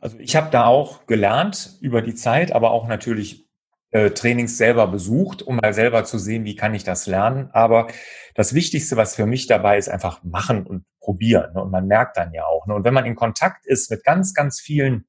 Also 0.00 0.18
ich 0.18 0.36
habe 0.36 0.50
da 0.50 0.66
auch 0.66 1.06
gelernt 1.06 1.76
über 1.80 2.02
die 2.02 2.14
Zeit, 2.14 2.52
aber 2.52 2.70
auch 2.70 2.86
natürlich 2.86 3.48
äh, 3.90 4.10
Trainings 4.10 4.56
selber 4.56 4.86
besucht, 4.86 5.42
um 5.42 5.56
mal 5.56 5.72
selber 5.72 6.04
zu 6.04 6.18
sehen, 6.18 6.44
wie 6.44 6.54
kann 6.54 6.74
ich 6.74 6.84
das 6.84 7.06
lernen. 7.06 7.50
Aber 7.52 7.88
das 8.34 8.54
Wichtigste, 8.54 8.96
was 8.96 9.16
für 9.16 9.26
mich 9.26 9.46
dabei 9.46 9.78
ist, 9.78 9.88
einfach 9.88 10.22
machen 10.22 10.66
und 10.66 10.84
probieren. 11.00 11.52
Ne? 11.54 11.62
Und 11.62 11.70
man 11.70 11.86
merkt 11.86 12.16
dann 12.16 12.32
ja 12.32 12.44
auch. 12.44 12.66
Ne? 12.66 12.74
Und 12.74 12.84
wenn 12.84 12.94
man 12.94 13.06
in 13.06 13.16
Kontakt 13.16 13.66
ist 13.66 13.90
mit 13.90 14.04
ganz, 14.04 14.34
ganz 14.34 14.60
vielen 14.60 15.06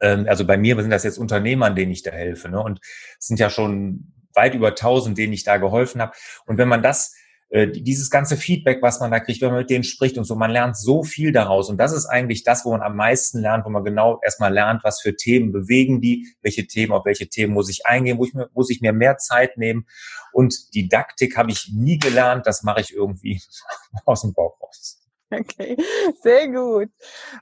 ähm, 0.00 0.26
also 0.28 0.46
bei 0.46 0.56
mir 0.56 0.80
sind 0.80 0.90
das 0.90 1.04
jetzt 1.04 1.18
Unternehmern, 1.18 1.74
denen 1.74 1.92
ich 1.92 2.02
da 2.02 2.10
helfe. 2.10 2.48
Ne? 2.48 2.62
Und 2.62 2.80
es 3.18 3.26
sind 3.26 3.40
ja 3.40 3.50
schon 3.50 4.12
weit 4.36 4.54
über 4.54 4.68
1000, 4.68 5.16
denen 5.16 5.32
ich 5.32 5.44
da 5.44 5.56
geholfen 5.56 6.00
habe. 6.00 6.12
Und 6.46 6.58
wenn 6.58 6.68
man 6.68 6.82
das 6.82 7.14
äh, 7.48 7.68
dieses 7.68 8.10
ganze 8.10 8.36
Feedback, 8.36 8.82
was 8.82 8.98
man 8.98 9.12
da 9.12 9.20
kriegt, 9.20 9.40
wenn 9.40 9.50
man 9.50 9.60
mit 9.60 9.70
denen 9.70 9.84
spricht 9.84 10.18
und 10.18 10.24
so, 10.24 10.34
man 10.34 10.50
lernt 10.50 10.76
so 10.76 11.04
viel 11.04 11.30
daraus. 11.30 11.70
Und 11.70 11.78
das 11.78 11.92
ist 11.92 12.06
eigentlich 12.06 12.42
das, 12.42 12.64
wo 12.64 12.72
man 12.72 12.82
am 12.82 12.96
meisten 12.96 13.40
lernt, 13.40 13.64
wo 13.64 13.70
man 13.70 13.84
genau 13.84 14.18
erstmal 14.24 14.52
lernt, 14.52 14.82
was 14.82 15.00
für 15.00 15.14
Themen 15.14 15.52
bewegen 15.52 16.00
die, 16.00 16.26
welche 16.42 16.66
Themen, 16.66 16.92
auf 16.92 17.04
welche 17.04 17.28
Themen 17.28 17.54
muss 17.54 17.70
ich 17.70 17.86
eingehen, 17.86 18.18
wo 18.18 18.24
ich 18.24 18.34
mir, 18.34 18.50
muss 18.52 18.68
ich 18.70 18.80
mir 18.80 18.92
mehr 18.92 19.18
Zeit 19.18 19.58
nehmen. 19.58 19.86
Und 20.32 20.74
Didaktik 20.74 21.36
habe 21.36 21.52
ich 21.52 21.70
nie 21.72 21.98
gelernt, 21.98 22.46
das 22.46 22.64
mache 22.64 22.80
ich 22.80 22.92
irgendwie 22.92 23.40
aus 24.04 24.22
dem 24.22 24.32
Bauch 24.32 24.60
raus. 24.60 24.95
Okay, 25.30 25.76
sehr 26.22 26.48
gut. 26.48 26.88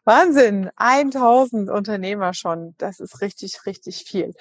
Wahnsinn. 0.05 0.71
1000 0.77 1.69
Unternehmer 1.69 2.33
schon. 2.33 2.75
Das 2.79 2.99
ist 2.99 3.21
richtig, 3.21 3.67
richtig 3.67 4.05
viel. 4.07 4.33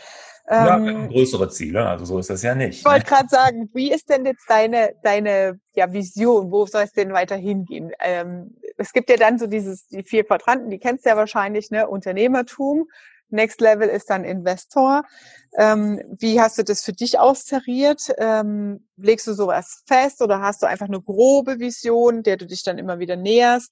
Ja, 0.49 0.77
ähm, 0.77 1.09
größere 1.09 1.49
Ziele, 1.49 1.87
also 1.87 2.05
so 2.05 2.19
ist 2.19 2.29
das 2.29 2.43
ja 2.43 2.53
nicht. 2.53 2.79
Ich 2.79 2.85
wollte 2.85 2.99
ne? 2.99 3.05
gerade 3.05 3.29
sagen, 3.29 3.69
wie 3.73 3.91
ist 3.91 4.09
denn 4.09 4.25
jetzt 4.25 4.45
deine, 4.49 4.93
deine 5.03 5.59
ja, 5.73 5.91
Vision? 5.91 6.51
Wo 6.51 6.65
soll 6.65 6.83
es 6.83 6.91
denn 6.91 7.13
weiter 7.13 7.35
hingehen? 7.35 7.91
Ähm, 7.99 8.55
es 8.77 8.91
gibt 8.91 9.09
ja 9.09 9.17
dann 9.17 9.39
so 9.39 9.47
dieses, 9.47 9.87
die 9.87 10.03
vier 10.03 10.25
Quadranten, 10.25 10.69
die 10.69 10.79
kennst 10.79 11.05
du 11.05 11.09
ja 11.09 11.17
wahrscheinlich, 11.17 11.69
ne? 11.71 11.87
Unternehmertum, 11.87 12.87
Next 13.33 13.59
Level 13.59 13.89
ist 13.89 14.09
dann 14.09 14.23
Investor. 14.23 15.03
Ähm, 15.57 16.01
wie 16.19 16.39
hast 16.39 16.57
du 16.57 16.63
das 16.63 16.83
für 16.83 16.93
dich 16.93 17.19
austariert? 17.19 18.13
Ähm, 18.17 18.87
legst 18.95 19.27
du 19.27 19.33
sowas 19.33 19.83
fest 19.87 20.21
oder 20.21 20.39
hast 20.41 20.61
du 20.61 20.67
einfach 20.67 20.87
eine 20.87 21.01
grobe 21.01 21.59
Vision, 21.59 22.23
der 22.23 22.37
du 22.37 22.45
dich 22.45 22.63
dann 22.63 22.77
immer 22.77 22.99
wieder 22.99 23.15
näherst? 23.15 23.71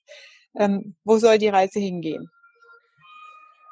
Ähm, 0.56 0.96
wo 1.04 1.18
soll 1.18 1.38
die 1.38 1.48
Reise 1.48 1.80
hingehen? 1.80 2.30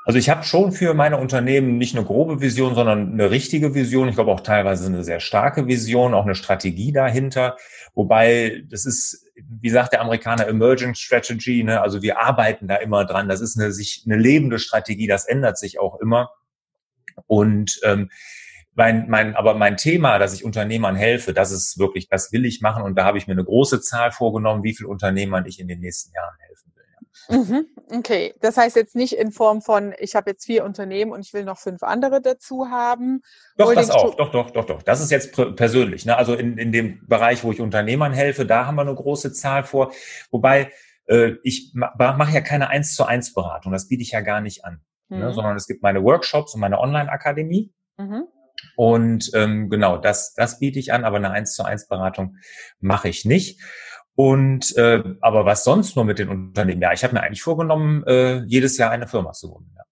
Also 0.10 0.18
ich 0.18 0.32
habe 0.32 0.44
schon 0.44 0.72
für 0.72 0.96
meine 0.96 1.18
Unternehmen 1.18 1.78
nicht 1.78 1.96
eine 1.96 2.04
grobe 2.04 2.42
Vision, 2.42 2.74
sondern 2.74 3.14
eine 3.14 3.30
richtige 3.30 3.76
Vision. 3.76 4.10
Ich 4.10 4.16
glaube 4.16 4.32
auch 4.32 4.40
teilweise 4.40 4.88
eine 4.88 5.04
sehr 5.04 5.20
starke 5.20 5.68
Vision, 5.68 6.16
auch 6.16 6.26
eine 6.26 6.34
Strategie 6.34 6.92
dahinter. 6.92 7.58
Wobei 7.94 8.64
das 8.72 8.86
ist, 8.86 9.24
wie 9.36 9.70
sagt 9.70 9.94
der 9.94 10.02
Amerikaner, 10.02 10.48
Emerging 10.48 10.96
Strategy. 10.96 11.64
Ne? 11.64 11.80
Also 11.80 12.02
wir 12.02 12.20
arbeiten 12.20 12.68
da 12.68 12.78
immer 12.78 13.06
dran. 13.06 13.30
Das 13.30 13.40
ist 13.40 13.56
eine, 13.60 13.72
sich, 13.72 14.02
eine 14.08 14.18
lebende 14.18 14.58
Strategie. 14.58 15.06
Das 15.06 15.28
ändert 15.28 15.60
sich 15.60 15.80
auch 15.80 16.00
immer. 16.00 16.32
Und 17.28 17.80
ähm, 17.84 18.10
mein, 18.74 19.08
mein, 19.12 19.36
aber 19.36 19.54
mein 19.54 19.78
Thema, 19.78 20.18
dass 20.18 20.34
ich 20.34 20.44
Unternehmern 20.44 20.96
helfe, 20.96 21.36
das 21.36 21.52
ist 21.52 21.78
wirklich, 21.78 22.10
das 22.10 22.32
will 22.32 22.46
ich 22.46 22.62
machen. 22.62 22.82
Und 22.82 22.96
da 22.96 23.06
habe 23.06 23.20
ich 23.20 23.28
mir 23.28 23.34
eine 23.34 23.46
große 23.46 23.80
Zahl 23.80 24.12
vorgenommen, 24.12 24.64
wie 24.64 24.74
viel 24.74 24.88
Unternehmern 24.88 25.46
ich 25.46 25.60
in 25.60 25.68
den 25.68 25.82
nächsten 25.82 26.12
Jahren 26.16 26.34
helfen 26.40 26.49
Mhm, 27.28 27.66
okay, 27.92 28.34
das 28.42 28.58
heißt 28.58 28.76
jetzt 28.76 28.96
nicht 28.96 29.14
in 29.14 29.32
Form 29.32 29.62
von, 29.62 29.94
ich 30.00 30.16
habe 30.16 30.32
jetzt 30.32 30.46
vier 30.46 30.64
Unternehmen 30.64 31.12
und 31.12 31.22
ich 31.22 31.34
will 31.34 31.44
noch 31.44 31.58
fünf 31.58 31.84
andere 31.84 32.22
dazu 32.22 32.70
haben. 32.70 33.22
Doch, 33.58 33.74
das 33.74 33.92
auch, 33.92 34.16
doch, 34.16 34.32
doch, 34.32 34.52
doch, 34.52 34.66
doch. 34.66 34.84
Das 34.84 35.02
ist 35.02 35.12
jetzt 35.12 35.34
persönlich. 35.56 36.06
Ne? 36.06 36.18
Also 36.18 36.34
in, 36.34 36.58
in 36.58 36.72
dem 36.72 37.06
Bereich, 37.08 37.44
wo 37.44 37.52
ich 37.52 37.62
Unternehmern 37.62 38.14
helfe, 38.14 38.46
da 38.46 38.66
haben 38.66 38.76
wir 38.76 38.82
eine 38.82 38.96
große 38.96 39.34
Zahl 39.34 39.64
vor. 39.64 39.92
Wobei 40.32 40.72
äh, 41.06 41.34
ich 41.44 41.74
mache 41.74 42.34
ja 42.34 42.42
keine 42.42 42.70
eins 42.70 42.96
zu 42.96 43.06
eins 43.06 43.34
Beratung, 43.34 43.72
das 43.72 43.88
biete 43.88 44.04
ich 44.04 44.12
ja 44.12 44.22
gar 44.22 44.42
nicht 44.42 44.66
an. 44.66 44.82
Ne? 45.10 45.18
Mhm. 45.18 45.24
Ne? 45.24 45.34
Sondern 45.34 45.56
es 45.58 45.68
gibt 45.68 45.84
meine 45.84 46.04
Workshops 46.04 46.54
und 46.54 46.62
meine 46.62 46.80
Online-Akademie. 46.80 47.74
Mhm. 47.98 48.24
Und 48.76 49.32
ähm, 49.34 49.70
genau, 49.70 49.98
das, 49.98 50.34
das 50.34 50.60
biete 50.60 50.80
ich 50.80 50.94
an, 50.94 51.04
aber 51.04 51.18
eine 51.18 51.32
1 51.32 51.54
zu 51.56 51.64
1 51.64 51.88
Beratung 51.88 52.38
mache 52.80 53.10
ich 53.10 53.26
nicht. 53.26 53.62
Und 54.20 54.76
äh, 54.76 55.02
aber 55.22 55.46
was 55.46 55.64
sonst 55.64 55.96
nur 55.96 56.04
mit 56.04 56.20
den 56.20 56.28
Unternehmen? 56.28 56.82
Ja, 56.82 56.92
ich 56.92 57.06
habe 57.06 57.14
mir 57.14 57.22
eigentlich 57.22 57.42
vorgenommen, 57.42 58.04
äh, 58.06 58.44
jedes 58.48 58.78
Jahr 58.78 58.92
eine 58.92 59.08
Firma 59.08 59.32
zu 59.32 59.50
gründen. 59.50 59.74
Ja. 59.78 59.84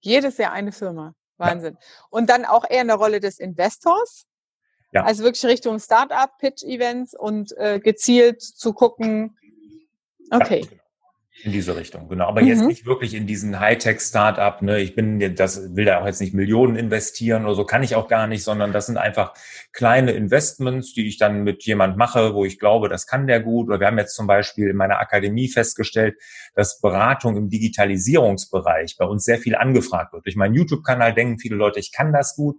Jedes 0.00 0.38
Jahr 0.38 0.52
eine 0.52 0.72
Firma. 0.72 1.14
Wahnsinn. 1.36 1.76
Ja. 1.78 1.86
Und 2.08 2.30
dann 2.30 2.46
auch 2.46 2.64
eher 2.66 2.80
in 2.80 2.88
der 2.88 2.96
Rolle 2.96 3.20
des 3.20 3.38
Investors? 3.38 4.24
Ja. 4.92 5.04
Also 5.04 5.24
wirklich 5.24 5.44
Richtung 5.44 5.78
Startup, 5.78 6.30
Pitch-Events 6.38 7.14
und 7.18 7.54
äh, 7.58 7.78
gezielt 7.78 8.40
zu 8.40 8.72
gucken. 8.72 9.36
Okay. 10.30 10.60
Ja, 10.62 10.68
genau. 10.70 10.82
In 11.42 11.52
diese 11.52 11.76
Richtung, 11.76 12.08
genau. 12.08 12.26
Aber 12.26 12.40
mhm. 12.40 12.48
jetzt 12.48 12.66
nicht 12.66 12.86
wirklich 12.86 13.14
in 13.14 13.26
diesen 13.26 13.60
Hightech-Startup, 13.60 14.62
ne? 14.62 14.80
Ich 14.80 14.94
bin, 14.94 15.34
das 15.34 15.76
will 15.76 15.84
da 15.84 16.00
auch 16.00 16.06
jetzt 16.06 16.20
nicht 16.20 16.32
Millionen 16.32 16.76
investieren 16.76 17.44
oder 17.44 17.54
so, 17.54 17.64
kann 17.64 17.82
ich 17.82 17.94
auch 17.94 18.08
gar 18.08 18.26
nicht, 18.26 18.42
sondern 18.42 18.72
das 18.72 18.86
sind 18.86 18.96
einfach 18.96 19.34
kleine 19.72 20.12
Investments, 20.12 20.94
die 20.94 21.06
ich 21.06 21.18
dann 21.18 21.44
mit 21.44 21.64
jemand 21.64 21.98
mache, 21.98 22.34
wo 22.34 22.44
ich 22.46 22.58
glaube, 22.58 22.88
das 22.88 23.06
kann 23.06 23.26
der 23.26 23.40
gut. 23.40 23.68
Oder 23.68 23.80
wir 23.80 23.86
haben 23.86 23.98
jetzt 23.98 24.16
zum 24.16 24.26
Beispiel 24.26 24.70
in 24.70 24.76
meiner 24.76 24.98
Akademie 24.98 25.48
festgestellt, 25.48 26.16
dass 26.54 26.80
Beratung 26.80 27.36
im 27.36 27.50
Digitalisierungsbereich 27.50 28.96
bei 28.98 29.04
uns 29.04 29.24
sehr 29.24 29.38
viel 29.38 29.56
angefragt 29.56 30.14
wird. 30.14 30.24
Durch 30.24 30.36
meinen 30.36 30.54
YouTube-Kanal 30.54 31.12
denken 31.12 31.38
viele 31.38 31.56
Leute, 31.56 31.80
ich 31.80 31.92
kann 31.92 32.12
das 32.12 32.34
gut. 32.34 32.56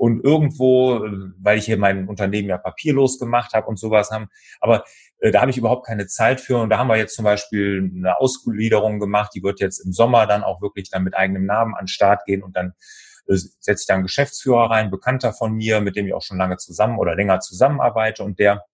Und 0.00 0.24
irgendwo, 0.24 1.04
weil 1.42 1.58
ich 1.58 1.66
hier 1.66 1.76
mein 1.76 2.08
Unternehmen 2.08 2.48
ja 2.48 2.56
papierlos 2.56 3.18
gemacht 3.18 3.52
habe 3.52 3.66
und 3.66 3.78
sowas 3.78 4.10
haben, 4.10 4.28
aber 4.58 4.84
äh, 5.18 5.30
da 5.30 5.42
habe 5.42 5.50
ich 5.50 5.58
überhaupt 5.58 5.86
keine 5.86 6.06
Zeit 6.06 6.40
für. 6.40 6.56
Und 6.56 6.70
da 6.70 6.78
haben 6.78 6.88
wir 6.88 6.96
jetzt 6.96 7.14
zum 7.14 7.26
Beispiel 7.26 7.92
eine 7.94 8.18
Ausgliederung 8.18 8.98
gemacht, 8.98 9.32
die 9.34 9.42
wird 9.42 9.60
jetzt 9.60 9.78
im 9.78 9.92
Sommer 9.92 10.26
dann 10.26 10.42
auch 10.42 10.62
wirklich 10.62 10.88
dann 10.88 11.04
mit 11.04 11.14
eigenem 11.14 11.44
Namen 11.44 11.74
an 11.74 11.82
den 11.82 11.88
Start 11.88 12.24
gehen. 12.24 12.42
Und 12.42 12.56
dann 12.56 12.72
äh, 13.26 13.36
setze 13.36 13.82
ich 13.82 13.86
da 13.86 13.94
einen 13.94 14.04
Geschäftsführer 14.04 14.70
rein, 14.70 14.90
Bekannter 14.90 15.34
von 15.34 15.52
mir, 15.52 15.82
mit 15.82 15.96
dem 15.96 16.06
ich 16.06 16.14
auch 16.14 16.22
schon 16.22 16.38
lange 16.38 16.56
zusammen 16.56 16.98
oder 16.98 17.14
länger 17.14 17.40
zusammenarbeite. 17.40 18.24
Und 18.24 18.38
der 18.38 18.64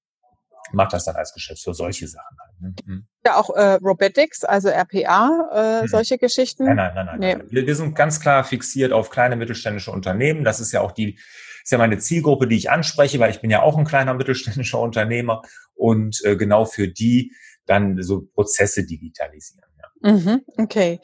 macht 0.72 0.92
das 0.92 1.04
dann 1.04 1.16
als 1.16 1.32
Geschäftsführer, 1.32 1.74
solche 1.74 2.08
Sachen 2.08 2.36
halt. 2.40 2.60
Ne? 2.60 2.74
Mhm. 2.84 3.06
Ja, 3.24 3.36
auch 3.36 3.50
äh, 3.50 3.74
Robotics, 3.74 4.44
also 4.44 4.68
RPA, 4.68 5.50
äh, 5.52 5.82
mhm. 5.82 5.88
solche 5.88 6.18
Geschichten? 6.18 6.64
Nein, 6.64 6.76
nein, 6.76 6.94
nein, 6.94 7.06
nein. 7.06 7.18
Nee. 7.20 7.44
Wir, 7.50 7.66
wir 7.66 7.76
sind 7.76 7.94
ganz 7.94 8.20
klar 8.20 8.44
fixiert 8.44 8.92
auf 8.92 9.10
kleine 9.10 9.36
mittelständische 9.36 9.90
Unternehmen. 9.90 10.44
Das 10.44 10.60
ist 10.60 10.72
ja 10.72 10.80
auch 10.80 10.92
die 10.92 11.18
ist 11.66 11.72
ja 11.72 11.78
meine 11.78 11.98
Zielgruppe, 11.98 12.46
die 12.46 12.56
ich 12.56 12.70
anspreche, 12.70 13.18
weil 13.18 13.30
ich 13.30 13.40
bin 13.40 13.50
ja 13.50 13.62
auch 13.62 13.76
ein 13.76 13.84
kleiner 13.84 14.14
mittelständischer 14.14 14.78
Unternehmer 14.78 15.42
und 15.74 16.24
äh, 16.24 16.36
genau 16.36 16.64
für 16.64 16.86
die 16.86 17.32
dann 17.66 18.00
so 18.04 18.22
Prozesse 18.22 18.86
digitalisieren. 18.86 19.68
Ja. 19.76 20.12
Mhm, 20.12 20.42
okay. 20.58 21.00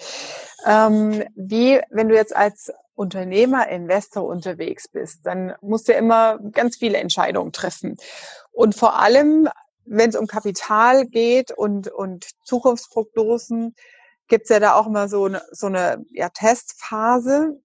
Ähm, 0.65 1.25
wie, 1.35 1.81
wenn 1.91 2.09
du 2.09 2.15
jetzt 2.15 2.37
als 2.37 2.71
Unternehmer, 2.95 3.69
Investor 3.69 4.25
unterwegs 4.25 4.87
bist, 4.87 5.27
dann 5.27 5.55
musst 5.61 5.89
du 5.89 5.93
ja 5.93 5.99
immer 5.99 6.39
ganz 6.53 6.77
viele 6.77 6.99
Entscheidungen 6.99 7.51
treffen. 7.51 7.97
Und 8.53 8.75
vor 8.75 8.99
allem, 8.99 9.49
wenn 9.85 10.11
es 10.11 10.17
um 10.17 10.27
Kapital 10.27 11.07
geht 11.07 11.51
und, 11.51 11.89
und 11.89 12.29
Zukunftsprognosen, 12.45 13.75
gibt's 14.29 14.51
ja 14.51 14.61
da 14.61 14.75
auch 14.75 14.87
immer 14.87 15.09
so 15.09 15.25
eine, 15.25 15.43
so 15.51 15.67
eine 15.67 16.05
ja, 16.11 16.29
Testphase 16.29 17.61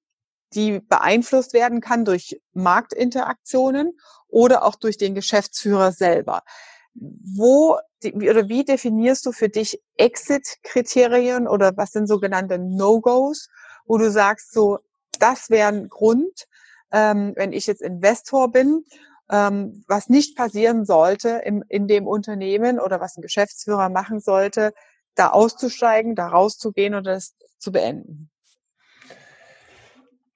die 0.53 0.79
beeinflusst 0.79 1.53
werden 1.53 1.81
kann 1.81 2.05
durch 2.05 2.39
Marktinteraktionen 2.53 3.97
oder 4.27 4.63
auch 4.63 4.75
durch 4.75 4.97
den 4.97 5.15
Geschäftsführer 5.15 5.91
selber. 5.91 6.43
Wo 6.93 7.77
oder 8.03 8.47
wie 8.47 8.63
definierst 8.63 9.25
du 9.25 9.31
für 9.31 9.49
dich 9.49 9.81
Exit-Kriterien 9.97 11.47
oder 11.47 11.75
was 11.77 11.91
sind 11.91 12.07
sogenannte 12.07 12.59
No-Gos, 12.59 13.49
wo 13.85 13.97
du 13.97 14.11
sagst, 14.11 14.53
so, 14.53 14.79
das 15.19 15.49
wäre 15.49 15.69
ein 15.69 15.89
Grund, 15.89 16.47
ähm, 16.91 17.33
wenn 17.35 17.53
ich 17.53 17.65
jetzt 17.65 17.81
Investor 17.81 18.51
bin, 18.51 18.85
ähm, 19.31 19.83
was 19.87 20.09
nicht 20.09 20.35
passieren 20.35 20.85
sollte 20.85 21.41
im, 21.45 21.63
in 21.67 21.87
dem 21.87 22.07
Unternehmen 22.07 22.79
oder 22.79 22.99
was 22.99 23.17
ein 23.17 23.21
Geschäftsführer 23.21 23.89
machen 23.89 24.19
sollte, 24.19 24.73
da 25.15 25.29
auszusteigen, 25.29 26.15
da 26.15 26.27
rauszugehen 26.27 26.93
oder 26.93 27.13
das 27.13 27.35
zu 27.57 27.71
beenden? 27.71 28.29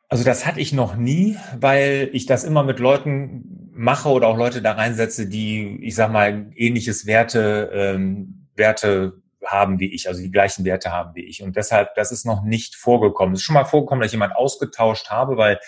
Also 0.09 0.25
das 0.25 0.45
hatte 0.45 0.59
ich 0.59 0.73
noch 0.73 0.97
nie, 0.97 1.37
weil 1.57 2.09
ich 2.11 2.25
das 2.25 2.43
immer 2.43 2.63
mit 2.63 2.79
Leuten 2.79 3.69
mache 3.73 4.09
oder 4.09 4.27
auch 4.27 4.35
Leute 4.35 4.61
da 4.61 4.73
reinsetze, 4.73 5.29
die, 5.29 5.79
ich 5.81 5.95
sag 5.95 6.11
mal, 6.11 6.51
ähnliches 6.55 7.05
Werte, 7.05 7.71
ähm, 7.73 8.47
Werte 8.55 9.21
haben 9.45 9.79
wie 9.79 9.93
ich, 9.93 10.09
also 10.09 10.21
die 10.21 10.29
gleichen 10.29 10.65
Werte 10.65 10.91
haben 10.91 11.15
wie 11.15 11.23
ich. 11.23 11.41
Und 11.41 11.55
deshalb, 11.55 11.95
das 11.95 12.11
ist 12.11 12.25
noch 12.25 12.43
nicht 12.43 12.75
vorgekommen. 12.75 13.33
Es 13.33 13.39
ist 13.39 13.45
schon 13.45 13.53
mal 13.53 13.63
vorgekommen, 13.63 14.01
dass 14.01 14.09
ich 14.09 14.13
jemand 14.13 14.35
ausgetauscht 14.35 15.09
habe, 15.09 15.37
weil 15.37 15.59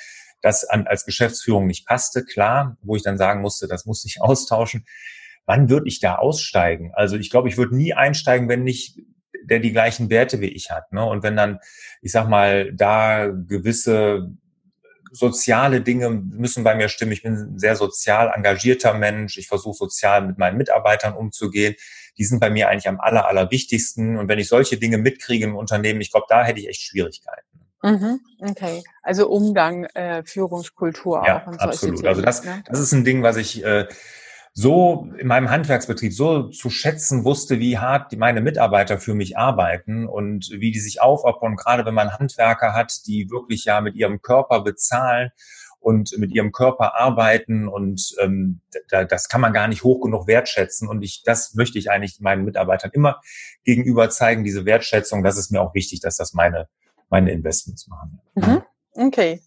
das 0.44 0.66
an, 0.66 0.86
als 0.86 1.06
Geschäftsführung 1.06 1.66
nicht 1.66 1.88
passte, 1.88 2.24
klar, 2.24 2.78
wo 2.82 2.96
ich 2.96 3.02
dann 3.02 3.18
sagen 3.18 3.42
musste, 3.42 3.68
das 3.68 3.86
muss 3.86 4.06
ich 4.06 4.22
austauschen. 4.22 4.86
Wann 5.46 5.70
würde 5.70 5.88
ich 5.88 6.00
da 6.00 6.16
aussteigen? 6.16 6.92
Also 6.94 7.18
ich 7.18 7.30
glaube, 7.30 7.50
ich 7.50 7.58
würde 7.58 7.76
nie 7.76 7.94
einsteigen, 7.94 8.48
wenn 8.48 8.64
nicht 8.64 9.00
der 9.46 9.60
die 9.60 9.72
gleichen 9.74 10.10
Werte 10.10 10.40
wie 10.40 10.48
ich 10.48 10.72
hat. 10.72 10.94
Ne? 10.94 11.04
Und 11.04 11.24
wenn 11.24 11.36
dann, 11.36 11.60
ich 12.02 12.12
sag 12.12 12.30
mal, 12.30 12.72
da 12.74 13.28
gewisse 13.28 14.30
soziale 15.12 15.82
Dinge 15.82 16.10
müssen 16.10 16.64
bei 16.64 16.76
mir 16.76 16.90
stimmen. 16.90 17.12
Ich 17.12 17.22
bin 17.22 17.34
ein 17.34 17.60
sehr 17.60 17.76
sozial 17.76 18.32
engagierter 18.34 18.94
Mensch. 18.94 19.38
Ich 19.38 19.48
versuche 19.48 19.76
sozial 19.78 20.26
mit 20.26 20.38
meinen 20.38 20.58
Mitarbeitern 20.58 21.14
umzugehen. 21.14 21.76
Die 22.18 22.26
sind 22.26 22.40
bei 22.40 22.50
mir 22.50 22.70
eigentlich 22.70 22.88
am 22.88 23.00
aller, 23.00 23.28
allerwichtigsten. 23.28 24.18
Und 24.18 24.28
wenn 24.28 24.40
ich 24.40 24.48
solche 24.48 24.78
Dinge 24.78 24.98
mitkriege 24.98 25.46
im 25.46 25.56
Unternehmen, 25.56 26.02
ich 26.02 26.12
glaube, 26.12 26.26
da 26.30 26.44
hätte 26.44 26.60
ich 26.60 26.68
echt 26.68 26.82
Schwierigkeiten. 26.82 27.53
Mhm, 27.84 28.22
okay, 28.40 28.82
also 29.02 29.30
Umgang, 29.30 29.84
äh, 29.94 30.24
Führungskultur 30.24 31.22
auch. 31.22 31.28
Ja, 31.28 31.46
absolut. 31.46 31.98
Themen, 31.98 32.08
also 32.08 32.22
das, 32.22 32.44
ne? 32.46 32.64
das 32.66 32.80
ist 32.80 32.94
ein 32.94 33.04
Ding, 33.04 33.24
was 33.24 33.36
ich 33.36 33.64
äh, 33.64 33.88
so 34.54 35.10
in 35.18 35.28
meinem 35.28 35.50
Handwerksbetrieb 35.50 36.14
so 36.14 36.50
zu 36.50 36.70
schätzen 36.70 37.26
wusste, 37.26 37.60
wie 37.60 37.80
hart 37.80 38.12
die, 38.12 38.18
meine 38.18 38.40
Mitarbeiter 38.40 39.00
für 39.00 39.16
mich 39.16 39.38
arbeiten 39.38 40.08
und 40.08 40.50
wie 40.52 40.72
die 40.72 40.80
sich 40.80 41.02
aufopfern, 41.02 41.58
gerade 41.58 41.86
wenn 41.86 41.94
man 41.94 42.14
Handwerker 42.14 42.74
hat, 42.74 43.06
die 43.06 43.30
wirklich 43.30 43.66
ja 43.66 43.82
mit 43.82 43.96
ihrem 43.96 44.22
Körper 44.22 44.62
bezahlen 44.62 45.32
und 45.80 46.18
mit 46.18 46.32
ihrem 46.32 46.54
Körper 46.54 46.96
arbeiten 46.96 47.68
und 47.68 48.16
ähm, 48.22 48.62
da, 48.88 49.04
das 49.04 49.28
kann 49.28 49.42
man 49.42 49.52
gar 49.52 49.68
nicht 49.68 49.84
hoch 49.84 50.02
genug 50.02 50.28
wertschätzen 50.28 50.88
und 50.88 51.02
ich 51.02 51.24
das 51.26 51.56
möchte 51.56 51.78
ich 51.78 51.92
eigentlich 51.92 52.22
meinen 52.22 52.46
Mitarbeitern 52.46 52.92
immer 52.94 53.20
gegenüber 53.66 54.10
zeigen 54.10 54.46
diese 54.46 54.66
Wertschätzung 54.66 55.24
das 55.24 55.38
ist 55.38 55.52
mir 55.52 55.62
auch 55.62 55.74
wichtig 55.74 56.00
dass 56.00 56.16
das 56.16 56.34
meine 56.34 56.70
meine 57.14 57.32
Investments 57.32 57.88
machen 57.88 58.20
mhm. 58.34 58.64
Okay. 58.96 59.42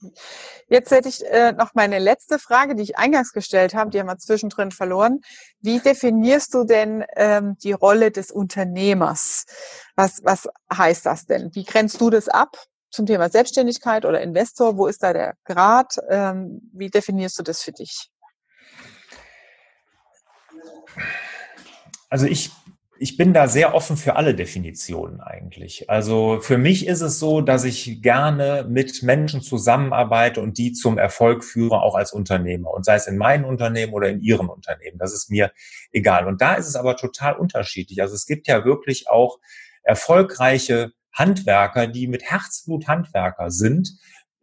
Jetzt 0.68 0.90
hätte 0.90 1.09
ich 1.09 1.24
äh, 1.24 1.52
noch 1.52 1.74
meine 1.74 2.00
letzte 2.00 2.40
Frage, 2.40 2.74
die 2.74 2.83
ich 2.83 2.98
eingangs 2.98 3.33
gestellt 3.33 3.74
habe, 3.74 3.90
die 3.90 4.00
haben 4.00 4.09
wir 4.09 4.18
zwischendrin 4.18 4.72
verloren. 4.72 5.20
Wie 5.61 5.79
definierst 5.79 6.52
du 6.52 6.64
denn 6.64 7.05
ähm, 7.14 7.57
die 7.62 7.70
Rolle 7.70 8.11
des 8.11 8.33
Unternehmers? 8.33 9.46
Was, 9.94 10.20
was 10.24 10.48
heißt 10.72 11.07
das 11.07 11.26
denn? 11.26 11.55
Wie 11.55 11.62
grenzt 11.62 12.00
du 12.00 12.11
das 12.11 12.29
ab 12.29 12.57
zum 12.90 13.07
Thema 13.07 13.29
Selbstständigkeit 13.29 14.05
oder 14.05 14.20
Investor? 14.20 14.76
Wo 14.76 14.88
ist 14.88 15.05
da 15.05 15.12
der 15.12 15.37
Grad? 15.44 15.94
Ähm, 16.09 16.61
wie 16.72 16.90
definierst 16.90 17.38
du 17.38 17.44
das 17.44 17.62
für 17.62 17.72
dich? 17.72 18.11
Also 22.09 22.26
ich 22.26 22.50
ich 22.98 23.16
bin 23.16 23.32
da 23.32 23.48
sehr 23.48 23.74
offen 23.74 23.96
für 23.96 24.16
alle 24.16 24.35
Definitionen 24.35 25.20
eigentlich. 25.20 25.90
Also 25.90 26.40
für 26.40 26.59
mich 26.59 26.87
ist 26.87 27.00
es 27.00 27.18
so, 27.18 27.40
dass 27.40 27.64
ich 27.64 28.02
gerne 28.02 28.66
mit 28.68 29.02
Menschen 29.02 29.42
zusammenarbeite 29.42 30.40
und 30.40 30.59
die 30.59 30.72
zum 30.72 30.98
Erfolg 30.98 31.44
führe, 31.44 31.80
auch 31.82 31.94
als 31.94 32.12
Unternehmer. 32.12 32.70
Und 32.70 32.85
sei 32.85 32.94
es 32.94 33.06
in 33.06 33.16
meinem 33.16 33.44
Unternehmen 33.44 33.92
oder 33.92 34.09
in 34.09 34.20
ihrem 34.20 34.48
Unternehmen. 34.48 34.98
Das 34.98 35.12
ist 35.12 35.30
mir 35.30 35.52
egal. 35.92 36.26
Und 36.26 36.40
da 36.40 36.54
ist 36.54 36.68
es 36.68 36.76
aber 36.76 36.96
total 36.96 37.37
unterschiedlich. 37.37 38.00
Also 38.00 38.14
es 38.14 38.26
gibt 38.26 38.46
ja 38.46 38.64
wirklich 38.64 39.09
auch 39.09 39.38
erfolgreiche 39.82 40.92
Handwerker, 41.12 41.87
die 41.87 42.09
mit 42.09 42.24
Herzblut 42.24 42.88
Handwerker 42.88 43.50
sind, 43.50 43.98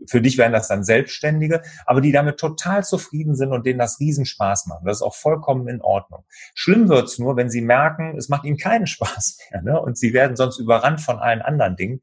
für 0.08 0.22
dich 0.22 0.38
wären 0.38 0.54
das 0.54 0.68
dann 0.68 0.84
Selbstständige, 0.84 1.62
aber 1.86 2.02
die 2.02 2.12
damit 2.12 2.38
total 2.38 2.84
zufrieden 2.84 3.36
sind 3.36 3.52
und 3.52 3.66
denen 3.66 3.80
das 3.80 4.00
Riesenspaß 4.00 4.68
macht. 4.68 4.82
Das 4.86 4.98
ist 4.98 5.02
auch 5.02 5.16
vollkommen 5.16 5.68
in 5.68 5.82
Ordnung. 5.82 6.26
Schlimm 6.54 6.90
wird's 6.90 7.20
nur, 7.20 7.38
wenn 7.38 7.50
sie 7.50 7.62
merken, 7.62 8.18
es 8.18 8.30
macht 8.30 8.46
ihnen 8.46 8.58
keinen 8.58 8.88
Spaß 8.94 9.38
mehr 9.52 9.62
ne? 9.62 9.82
und 9.82 9.98
sie 9.98 10.14
werden 10.14 10.36
sonst 10.36 10.60
überrannt 10.60 11.02
von 11.02 11.20
allen 11.20 11.42
anderen 11.42 11.76
Dingen. 11.76 12.02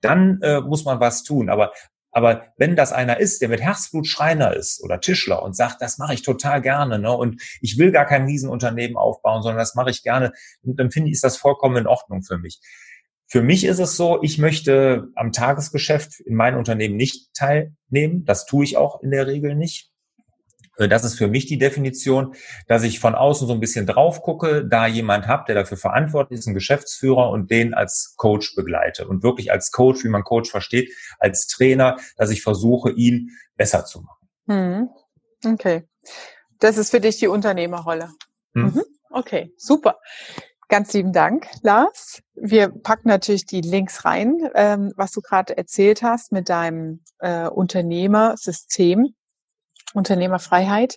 Dann 0.00 0.40
äh, 0.42 0.60
muss 0.60 0.84
man 0.84 1.00
was 1.00 1.22
tun. 1.22 1.48
Aber 1.48 1.72
aber 2.14 2.52
wenn 2.58 2.76
das 2.76 2.92
einer 2.92 3.18
ist, 3.18 3.40
der 3.40 3.48
mit 3.48 3.62
Herzblut 3.62 4.06
Schreiner 4.06 4.54
ist 4.54 4.84
oder 4.84 5.00
Tischler 5.00 5.42
und 5.42 5.56
sagt, 5.56 5.80
das 5.80 5.96
mache 5.96 6.12
ich 6.12 6.22
total 6.22 6.60
gerne, 6.60 6.98
ne, 6.98 7.10
und 7.10 7.40
ich 7.62 7.78
will 7.78 7.90
gar 7.90 8.04
kein 8.04 8.26
Riesenunternehmen 8.26 8.98
aufbauen, 8.98 9.42
sondern 9.42 9.58
das 9.58 9.74
mache 9.74 9.88
ich 9.88 10.02
gerne, 10.02 10.32
dann 10.62 10.90
finde 10.90 11.08
ich, 11.08 11.14
ist 11.14 11.24
das 11.24 11.38
vollkommen 11.38 11.78
in 11.78 11.86
Ordnung 11.86 12.22
für 12.22 12.36
mich. 12.36 12.60
Für 13.32 13.42
mich 13.42 13.64
ist 13.64 13.78
es 13.78 13.96
so, 13.96 14.22
ich 14.22 14.36
möchte 14.36 15.08
am 15.14 15.32
Tagesgeschäft 15.32 16.20
in 16.20 16.34
meinem 16.34 16.58
Unternehmen 16.58 16.96
nicht 16.96 17.32
teilnehmen. 17.32 18.26
Das 18.26 18.44
tue 18.44 18.62
ich 18.62 18.76
auch 18.76 19.02
in 19.02 19.10
der 19.10 19.26
Regel 19.26 19.54
nicht. 19.54 19.90
Äh, 20.76 20.86
das 20.86 21.02
ist 21.02 21.14
für 21.14 21.28
mich 21.28 21.46
die 21.46 21.56
Definition, 21.56 22.34
dass 22.68 22.82
ich 22.82 23.00
von 23.00 23.14
außen 23.14 23.46
so 23.46 23.54
ein 23.54 23.60
bisschen 23.60 23.86
drauf 23.86 24.20
gucke, 24.20 24.66
da 24.68 24.86
jemand 24.86 25.28
habe, 25.28 25.44
der 25.46 25.54
dafür 25.54 25.78
verantwortlich 25.78 26.40
ist, 26.40 26.46
ein 26.46 26.52
Geschäftsführer 26.52 27.30
und 27.30 27.50
den 27.50 27.72
als 27.72 28.16
Coach 28.18 28.54
begleite 28.54 29.08
und 29.08 29.22
wirklich 29.22 29.50
als 29.50 29.70
Coach, 29.70 30.04
wie 30.04 30.10
man 30.10 30.24
Coach 30.24 30.50
versteht, 30.50 30.92
als 31.18 31.46
Trainer, 31.46 31.96
dass 32.18 32.28
ich 32.28 32.42
versuche, 32.42 32.90
ihn 32.90 33.30
besser 33.56 33.86
zu 33.86 34.02
machen. 34.02 34.28
Hm. 34.46 34.90
Okay. 35.54 35.88
Das 36.58 36.76
ist 36.76 36.90
für 36.90 37.00
dich 37.00 37.16
die 37.16 37.28
Unternehmerrolle. 37.28 38.10
Hm. 38.52 38.64
Mhm. 38.64 38.82
Okay, 39.08 39.54
super. 39.56 39.96
Ganz 40.72 40.94
lieben 40.94 41.12
Dank, 41.12 41.48
Lars. 41.60 42.22
Wir 42.32 42.70
packen 42.70 43.08
natürlich 43.08 43.44
die 43.44 43.60
Links 43.60 44.06
rein, 44.06 44.38
ähm, 44.54 44.90
was 44.96 45.12
du 45.12 45.20
gerade 45.20 45.54
erzählt 45.54 46.02
hast 46.02 46.32
mit 46.32 46.48
deinem 46.48 47.04
äh, 47.18 47.46
Unternehmersystem, 47.46 49.14
Unternehmerfreiheit 49.92 50.96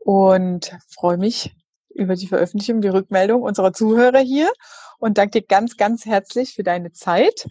und 0.00 0.76
freue 0.92 1.16
mich 1.16 1.54
über 1.90 2.16
die 2.16 2.26
Veröffentlichung, 2.26 2.80
die 2.80 2.88
Rückmeldung 2.88 3.42
unserer 3.42 3.72
Zuhörer 3.72 4.18
hier 4.18 4.50
und 4.98 5.16
danke 5.16 5.42
dir 5.42 5.46
ganz, 5.46 5.76
ganz 5.76 6.06
herzlich 6.06 6.54
für 6.54 6.64
deine 6.64 6.90
Zeit 6.90 7.46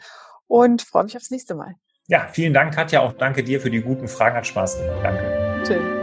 und 0.48 0.82
freue 0.82 1.06
mich 1.06 1.16
aufs 1.16 1.32
nächste 1.32 1.56
Mal. 1.56 1.76
Ja, 2.08 2.28
vielen 2.28 2.54
Dank, 2.54 2.76
Katja. 2.76 3.00
Auch 3.00 3.14
danke 3.14 3.42
dir 3.42 3.62
für 3.62 3.72
die 3.72 3.80
guten 3.80 4.10
Fragen. 4.10 4.36
Hat 4.36 4.46
Spaß 4.46 4.80
gemacht. 4.80 5.00
Danke. 5.02 5.64
Tschüss. 5.66 6.03